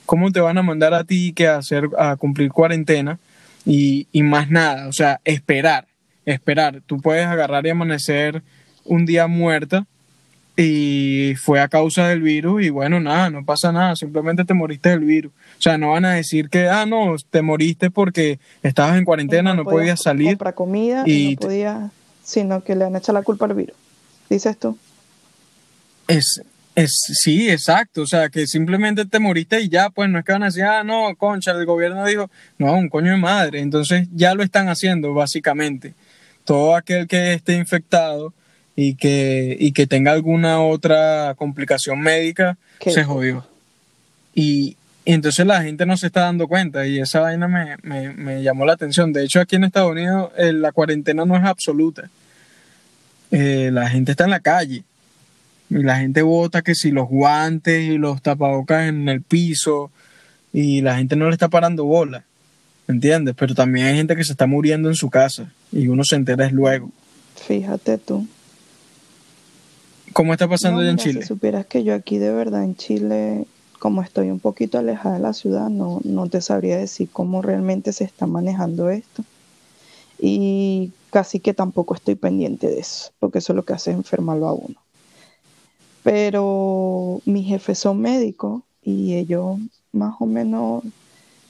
¿cómo 0.06 0.32
te 0.32 0.40
van 0.40 0.58
a 0.58 0.64
mandar 0.64 0.94
a 0.94 1.04
ti 1.04 1.34
que 1.34 1.48
a 1.48 1.58
hacer 1.58 1.90
a 1.98 2.16
cumplir 2.16 2.52
cuarentena 2.52 3.20
y, 3.66 4.08
y 4.12 4.24
más 4.24 4.50
nada? 4.50 4.88
O 4.88 4.94
sea, 4.94 5.20
esperar, 5.24 5.88
esperar. 6.26 6.82
Tú 6.86 7.00
puedes 7.00 7.26
agarrar 7.26 7.66
y 7.66 7.70
amanecer 7.70 8.42
un 8.86 9.06
día 9.06 9.28
muerta 9.28 9.86
y 10.58 11.36
fue 11.36 11.62
a 11.62 11.70
causa 11.70 12.08
del 12.10 12.22
virus 12.22 12.64
y 12.64 12.70
bueno, 12.70 13.00
nada, 13.00 13.30
no 13.30 13.46
pasa 13.46 13.72
nada, 13.72 13.96
simplemente 13.96 14.44
te 14.44 14.54
moriste 14.54 14.90
del 14.90 15.02
virus. 15.02 15.32
O 15.58 15.62
sea, 15.62 15.78
no 15.78 15.92
van 15.92 16.04
a 16.06 16.14
decir 16.14 16.50
que, 16.50 16.68
ah, 16.68 16.86
no, 16.86 17.16
te 17.30 17.42
moriste 17.42 17.90
porque 17.90 18.40
estabas 18.62 18.98
en 18.98 19.06
cuarentena, 19.06 19.54
no, 19.54 19.64
podías 19.64 20.02
salir. 20.02 20.32
comprar 20.32 20.56
comida 20.56 21.04
y, 21.06 21.12
y 21.12 21.36
no 21.36 21.42
podías, 21.42 21.92
sino 22.24 22.62
que 22.64 22.76
le 22.76 22.86
han 22.86 22.96
hecho 22.96 23.14
la 23.14 23.24
culpa 23.24 23.46
al 23.46 23.54
virus. 23.54 23.76
Dices 24.30 24.58
tú. 24.58 24.78
Es, 26.08 26.42
es, 26.76 26.92
sí, 27.24 27.50
exacto. 27.50 28.04
O 28.04 28.08
sea, 28.08 28.30
que 28.30 28.48
simplemente 28.48 29.06
te 29.06 29.20
moriste 29.20 29.60
y 29.62 29.70
ya, 29.70 29.90
pues 29.90 30.10
no 30.10 30.20
es 30.20 30.26
que 30.26 30.32
van 30.32 30.44
a 30.44 30.48
decir, 30.48 30.64
ah, 30.64 30.84
no, 30.84 31.16
concha, 31.18 31.52
el 31.52 31.66
gobierno 31.66 32.06
dijo, 32.06 32.30
no, 32.58 32.74
un 32.74 32.90
coño 32.90 33.12
de 33.12 33.18
madre. 33.18 33.60
Entonces 33.60 34.08
ya 34.14 34.34
lo 34.36 34.44
están 34.44 34.70
haciendo, 34.70 35.14
básicamente. 35.14 35.94
Todo 36.46 36.76
aquel 36.76 37.08
que 37.08 37.34
esté 37.34 37.58
infectado 37.58 38.34
y 38.76 38.96
que, 38.96 39.58
y 39.60 39.72
que 39.72 39.88
tenga 39.88 40.12
alguna 40.12 40.62
otra 40.62 41.36
complicación 41.38 42.00
médica, 42.00 42.58
Qué 42.80 42.92
se 42.92 43.04
jodió. 43.04 43.46
Y, 44.34 44.78
y 45.06 45.14
entonces 45.14 45.46
la 45.46 45.62
gente 45.62 45.86
no 45.86 45.98
se 45.98 46.08
está 46.08 46.22
dando 46.22 46.48
cuenta 46.48 46.86
y 46.88 47.00
esa 47.00 47.20
vaina 47.20 47.48
me, 47.48 47.78
me, 47.82 48.14
me 48.14 48.44
llamó 48.44 48.66
la 48.66 48.74
atención. 48.74 49.12
De 49.12 49.24
hecho, 49.24 49.42
aquí 49.42 49.58
en 49.58 49.66
Estados 49.66 49.92
Unidos 49.92 50.32
eh, 50.38 50.54
la 50.54 50.72
cuarentena 50.72 51.26
no 51.26 51.36
es 51.36 51.44
absoluta. 51.44 52.10
Eh, 53.32 53.70
la 53.72 53.90
gente 53.90 54.12
está 54.12 54.24
en 54.24 54.32
la 54.32 54.40
calle. 54.40 54.84
Y 55.70 55.84
la 55.84 55.98
gente 56.00 56.22
vota 56.24 56.62
que 56.62 56.74
si 56.74 56.92
los 56.92 57.08
guantes 57.08 57.84
y 57.84 57.98
los 57.98 58.22
tapabocas 58.22 58.90
en 58.90 59.08
el 59.08 59.22
piso 59.22 59.92
y 60.52 60.82
la 60.82 60.98
gente 60.98 61.16
no 61.16 61.28
le 61.28 61.34
está 61.34 61.48
parando 61.48 61.86
bola, 61.86 62.24
¿entiendes? 62.88 63.36
Pero 63.38 63.54
también 63.54 63.86
hay 63.86 63.96
gente 63.96 64.16
que 64.16 64.24
se 64.24 64.32
está 64.32 64.48
muriendo 64.48 64.90
en 64.90 64.96
su 64.96 65.12
casa 65.12 65.52
y 65.72 65.88
uno 65.88 66.04
se 66.04 66.16
entera 66.16 66.46
es 66.46 66.52
luego. 66.52 66.90
Fíjate 67.36 68.00
tú. 68.00 68.28
¿Cómo 70.14 70.34
está 70.34 70.48
pasando 70.48 70.78
No, 70.78 70.82
allá 70.82 70.92
en 70.92 70.98
Chile? 70.98 71.22
Si 71.22 71.28
supieras 71.28 71.68
que 71.68 71.84
yo 71.84 71.94
aquí 71.94 72.18
de 72.18 72.32
verdad 72.32 72.64
en 72.64 72.76
Chile, 72.76 73.46
como 73.78 74.02
estoy 74.02 74.32
un 74.32 74.40
poquito 74.40 74.80
alejada 74.80 75.16
de 75.16 75.22
la 75.22 75.34
ciudad, 75.34 75.70
no, 75.70 76.02
no 76.04 76.28
te 76.28 76.42
sabría 76.42 76.78
decir 76.78 77.10
cómo 77.14 77.44
realmente 77.44 77.94
se 77.94 78.06
está 78.06 78.26
manejando 78.26 78.90
esto. 78.90 79.24
Y 80.20 80.92
casi 81.12 81.40
que 81.40 81.54
tampoco 81.54 81.96
estoy 81.96 82.16
pendiente 82.16 82.68
de 82.68 82.80
eso, 82.80 83.12
porque 83.20 83.40
eso 83.40 83.54
es 83.54 83.56
lo 83.56 83.64
que 83.64 83.74
hace 83.74 83.92
es 83.92 83.98
enfermarlo 83.98 84.48
a 84.48 84.54
uno. 84.54 84.76
Pero 86.04 87.22
mis 87.26 87.48
jefes 87.48 87.80
son 87.80 88.02
médicos 88.02 88.64
y 88.84 89.16
ellos 89.16 89.58
más 89.92 90.16
o 90.20 90.26
menos, 90.26 90.84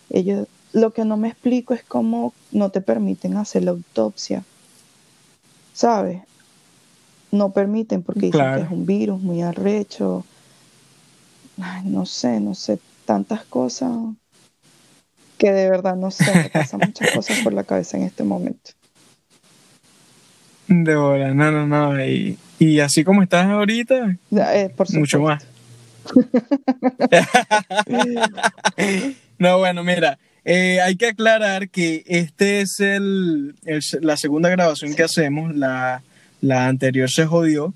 ellos 0.10 0.48
lo 0.72 0.92
que 0.92 1.04
no 1.04 1.18
me 1.18 1.30
explico 1.30 1.74
es 1.74 1.84
cómo 1.84 2.34
no 2.52 2.70
te 2.70 2.82
permiten 2.82 3.38
hacer 3.38 3.64
la 3.64 3.72
autopsia. 3.72 4.44
¿Sabes? 5.74 6.22
No 7.32 7.52
permiten 7.52 8.04
porque 8.04 8.28
dicen 8.28 8.56
que 8.56 8.62
es 8.62 8.72
un 8.72 8.86
virus 8.86 9.22
muy 9.22 9.42
arrecho. 9.42 10.26
Ay, 11.60 11.84
no 11.86 12.06
sé, 12.06 12.40
no 12.40 12.54
sé, 12.56 12.80
tantas 13.06 13.44
cosas 13.46 13.92
que 15.40 15.52
de 15.54 15.70
verdad 15.70 15.96
no 15.96 16.12
sé, 16.12 16.26
me 16.36 16.50
pasan 16.50 16.82
muchas 16.86 17.12
cosas 17.12 17.40
por 17.40 17.54
la 17.54 17.64
cabeza 17.64 17.98
en 17.98 18.04
este 18.04 18.24
momento. 18.24 18.72
De 20.68 20.96
hora, 20.96 21.34
no, 21.34 21.52
no, 21.52 21.66
no. 21.66 22.06
Y, 22.06 22.38
y 22.60 22.80
así 22.80 23.04
como 23.04 23.24
estás 23.24 23.48
ahorita, 23.48 24.18
eh, 24.32 24.70
mucho 24.94 25.22
más. 25.22 25.44
no, 29.40 29.58
bueno, 29.58 29.84
mira, 29.84 30.20
eh, 30.46 30.80
hay 30.82 30.96
que 30.96 31.08
aclarar 31.08 31.70
que 31.70 32.04
este 32.06 32.62
es 32.62 32.80
el, 32.82 33.56
la 34.02 34.18
segunda 34.18 34.50
grabación 34.50 34.94
que 34.94 35.02
hacemos, 35.04 35.56
la, 35.56 36.04
la 36.42 36.68
anterior 36.68 37.10
se 37.10 37.26
jodió. 37.26 37.74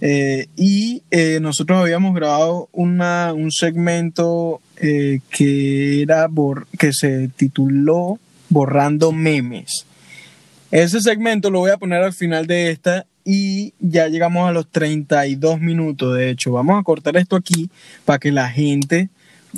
Eh, 0.00 0.46
y 0.56 1.02
nosotros 1.42 1.78
habíamos 1.78 2.14
grabado 2.14 2.70
una, 2.72 3.34
un 3.34 3.50
segmento 3.50 4.62
que, 4.80 6.02
era 6.02 6.28
que 6.78 6.92
se 6.92 7.28
tituló 7.28 8.18
Borrando 8.48 9.12
Memes. 9.12 9.86
Ese 10.70 11.00
segmento 11.00 11.50
lo 11.50 11.60
voy 11.60 11.70
a 11.70 11.78
poner 11.78 12.02
al 12.02 12.12
final 12.12 12.46
de 12.46 12.70
esta 12.70 13.06
y 13.24 13.74
ya 13.80 14.08
llegamos 14.08 14.48
a 14.48 14.52
los 14.52 14.70
32 14.70 15.60
minutos. 15.60 16.16
De 16.16 16.30
hecho, 16.30 16.52
vamos 16.52 16.80
a 16.80 16.82
cortar 16.82 17.16
esto 17.16 17.36
aquí 17.36 17.70
para 18.04 18.18
que 18.18 18.32
la 18.32 18.48
gente, 18.50 19.08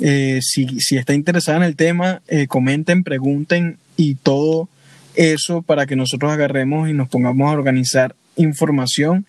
eh, 0.01 0.39
si, 0.41 0.67
está 0.97 1.13
interesada 1.13 1.57
en 1.57 1.63
el 1.63 1.75
tema, 1.75 2.21
eh, 2.27 2.47
comenten, 2.47 3.03
pregunten 3.03 3.77
y 3.95 4.15
todo 4.15 4.69
eso 5.15 5.61
para 5.61 5.85
que 5.85 5.95
nosotros 5.95 6.31
agarremos 6.31 6.89
y 6.89 6.93
nos 6.93 7.09
pongamos 7.09 7.49
a 7.49 7.53
organizar 7.53 8.15
información 8.35 9.25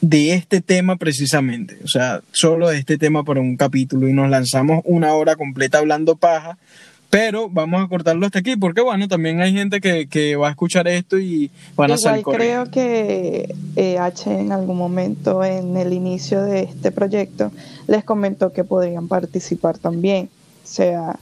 de 0.00 0.34
este 0.34 0.60
tema 0.60 0.96
precisamente, 0.96 1.78
o 1.82 1.88
sea, 1.88 2.20
solo 2.32 2.68
de 2.68 2.78
este 2.78 2.98
tema 2.98 3.24
para 3.24 3.40
un 3.40 3.56
capítulo 3.56 4.08
y 4.08 4.12
nos 4.12 4.30
lanzamos 4.30 4.82
una 4.84 5.14
hora 5.14 5.36
completa 5.36 5.78
hablando 5.78 6.16
paja 6.16 6.58
pero 7.10 7.48
vamos 7.48 7.82
a 7.82 7.88
cortarlo 7.88 8.26
hasta 8.26 8.40
aquí, 8.40 8.56
porque 8.56 8.82
bueno, 8.82 9.08
también 9.08 9.40
hay 9.40 9.52
gente 9.54 9.80
que, 9.80 10.36
va 10.36 10.48
a 10.48 10.50
escuchar 10.50 10.88
esto 10.88 11.18
y 11.18 11.50
van 11.74 11.92
a 11.92 11.96
salir 11.96 12.22
creo 12.22 12.70
que 12.70 13.54
eh, 13.76 13.98
H 13.98 14.30
en 14.30 14.52
algún 14.52 14.76
momento 14.76 15.42
en 15.42 15.76
el 15.76 15.94
inicio 15.94 16.42
de 16.42 16.64
este 16.64 16.92
proyecto 16.92 17.50
les 17.86 18.04
comentó 18.04 18.52
que 18.52 18.64
podrían 18.64 19.08
participar 19.08 19.78
también. 19.78 20.28
O 20.64 20.66
sea. 20.66 21.18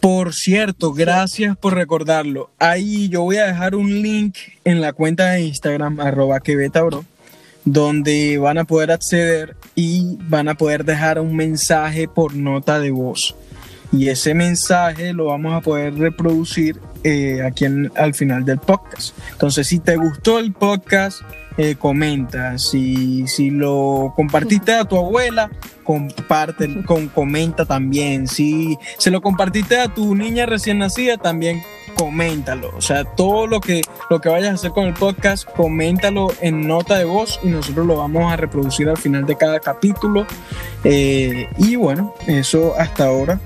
Por 0.00 0.32
cierto, 0.32 0.92
gracias 0.92 1.56
por 1.56 1.74
recordarlo. 1.74 2.50
Ahí 2.58 3.08
yo 3.08 3.22
voy 3.22 3.36
a 3.36 3.46
dejar 3.46 3.74
un 3.74 4.00
link 4.00 4.36
en 4.64 4.80
la 4.80 4.92
cuenta 4.92 5.30
de 5.30 5.42
Instagram, 5.42 6.00
arroba 6.00 6.40
bro 6.40 7.04
donde 7.64 8.38
van 8.38 8.58
a 8.58 8.64
poder 8.64 8.90
acceder 8.90 9.56
y 9.74 10.16
van 10.28 10.48
a 10.48 10.54
poder 10.54 10.84
dejar 10.84 11.20
un 11.20 11.36
mensaje 11.36 12.08
por 12.08 12.34
nota 12.34 12.78
de 12.78 12.90
voz. 12.90 13.34
Y 13.92 14.08
ese 14.08 14.34
mensaje 14.34 15.12
lo 15.12 15.26
vamos 15.26 15.54
a 15.54 15.60
poder 15.60 15.94
reproducir 15.94 16.78
eh, 17.04 17.42
aquí 17.42 17.64
al 17.94 18.14
final 18.14 18.44
del 18.44 18.58
podcast. 18.58 19.16
Entonces, 19.32 19.66
si 19.66 19.78
te 19.78 19.96
gustó 19.96 20.38
el 20.38 20.52
podcast, 20.52 21.22
eh, 21.58 21.74
comenta. 21.74 22.56
Si, 22.56 23.26
si 23.26 23.50
lo 23.50 24.12
compartiste 24.16 24.72
a 24.72 24.84
tu 24.84 24.96
abuela, 24.96 25.50
comparte, 25.82 26.84
con, 26.84 27.08
comenta 27.08 27.66
también. 27.66 28.28
Si 28.28 28.78
se 28.96 29.10
lo 29.10 29.20
compartiste 29.20 29.78
a 29.80 29.88
tu 29.88 30.14
niña 30.14 30.46
recién 30.46 30.78
nacida, 30.78 31.16
también 31.18 31.60
coméntalo. 31.96 32.70
O 32.76 32.80
sea, 32.80 33.04
todo 33.04 33.48
lo 33.48 33.60
que, 33.60 33.82
lo 34.08 34.20
que 34.20 34.28
vayas 34.28 34.50
a 34.50 34.54
hacer 34.54 34.70
con 34.70 34.86
el 34.86 34.94
podcast, 34.94 35.48
coméntalo 35.56 36.28
en 36.40 36.68
nota 36.68 36.96
de 36.96 37.04
voz 37.04 37.40
y 37.42 37.48
nosotros 37.48 37.86
lo 37.86 37.96
vamos 37.96 38.32
a 38.32 38.36
reproducir 38.36 38.88
al 38.88 38.96
final 38.96 39.26
de 39.26 39.36
cada 39.36 39.58
capítulo. 39.58 40.26
Eh, 40.84 41.48
y 41.58 41.74
bueno, 41.74 42.14
eso 42.28 42.74
hasta 42.78 43.06
ahora. 43.06 43.40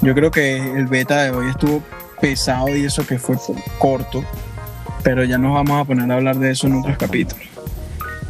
Yo 0.00 0.14
creo 0.14 0.32
que 0.32 0.56
el 0.56 0.88
beta 0.88 1.22
de 1.22 1.30
hoy 1.30 1.48
estuvo 1.50 1.80
pesado 2.20 2.76
y 2.76 2.84
eso 2.84 3.06
que 3.06 3.20
fue 3.20 3.36
corto. 3.78 4.24
Pero 5.04 5.24
ya 5.24 5.38
nos 5.38 5.54
vamos 5.54 5.80
a 5.80 5.84
poner 5.84 6.10
a 6.10 6.14
hablar 6.14 6.38
de 6.38 6.50
eso 6.50 6.66
en 6.66 6.74
otros 6.74 6.96
capítulos. 6.96 7.51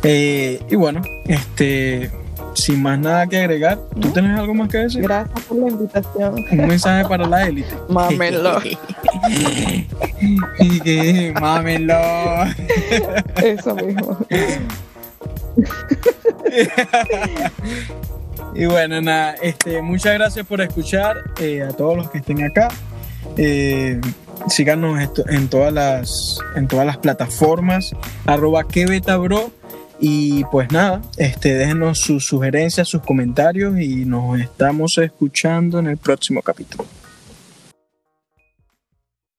Eh, 0.02 0.60
y 0.68 0.76
bueno, 0.76 1.02
este 1.26 2.10
sin 2.54 2.82
más 2.82 2.98
nada 2.98 3.26
que 3.26 3.38
agregar, 3.38 3.78
¿tú 4.00 4.10
tienes 4.10 4.38
algo 4.38 4.54
más 4.54 4.68
que 4.68 4.78
decir? 4.78 5.02
Gracias 5.02 5.44
por 5.44 5.58
la 5.58 5.68
invitación. 5.68 6.34
Un 6.50 6.66
mensaje 6.66 7.08
para 7.08 7.26
la 7.26 7.46
élite. 7.46 7.74
Mámenlo. 7.88 8.60
y 10.58 10.80
que 10.80 11.34
mámenlo. 11.40 11.94
Eso 13.42 13.74
mismo. 13.76 14.18
y 18.54 18.66
bueno, 18.66 19.00
nada, 19.00 19.34
este, 19.42 19.82
muchas 19.82 20.14
gracias 20.14 20.46
por 20.46 20.60
escuchar 20.60 21.16
eh, 21.40 21.62
a 21.62 21.72
todos 21.72 21.96
los 21.96 22.10
que 22.10 22.18
estén 22.18 22.42
acá. 22.44 22.68
Eh, 23.36 24.00
síganos 24.48 24.98
en 25.28 25.48
todas 25.48 25.72
las 25.72 26.38
en 26.56 26.66
todas 26.66 26.84
las 26.84 26.96
plataformas 26.96 27.92
arroba 28.26 28.66
bro 29.18 29.52
y 30.04 30.42
pues 30.46 30.72
nada, 30.72 31.00
este, 31.16 31.54
déjenos 31.54 32.00
sus 32.00 32.26
sugerencias, 32.26 32.88
sus 32.88 33.02
comentarios 33.02 33.78
y 33.78 34.04
nos 34.04 34.40
estamos 34.40 34.98
escuchando 34.98 35.78
en 35.78 35.86
el 35.86 35.96
próximo 35.96 36.42
capítulo. 36.42 36.84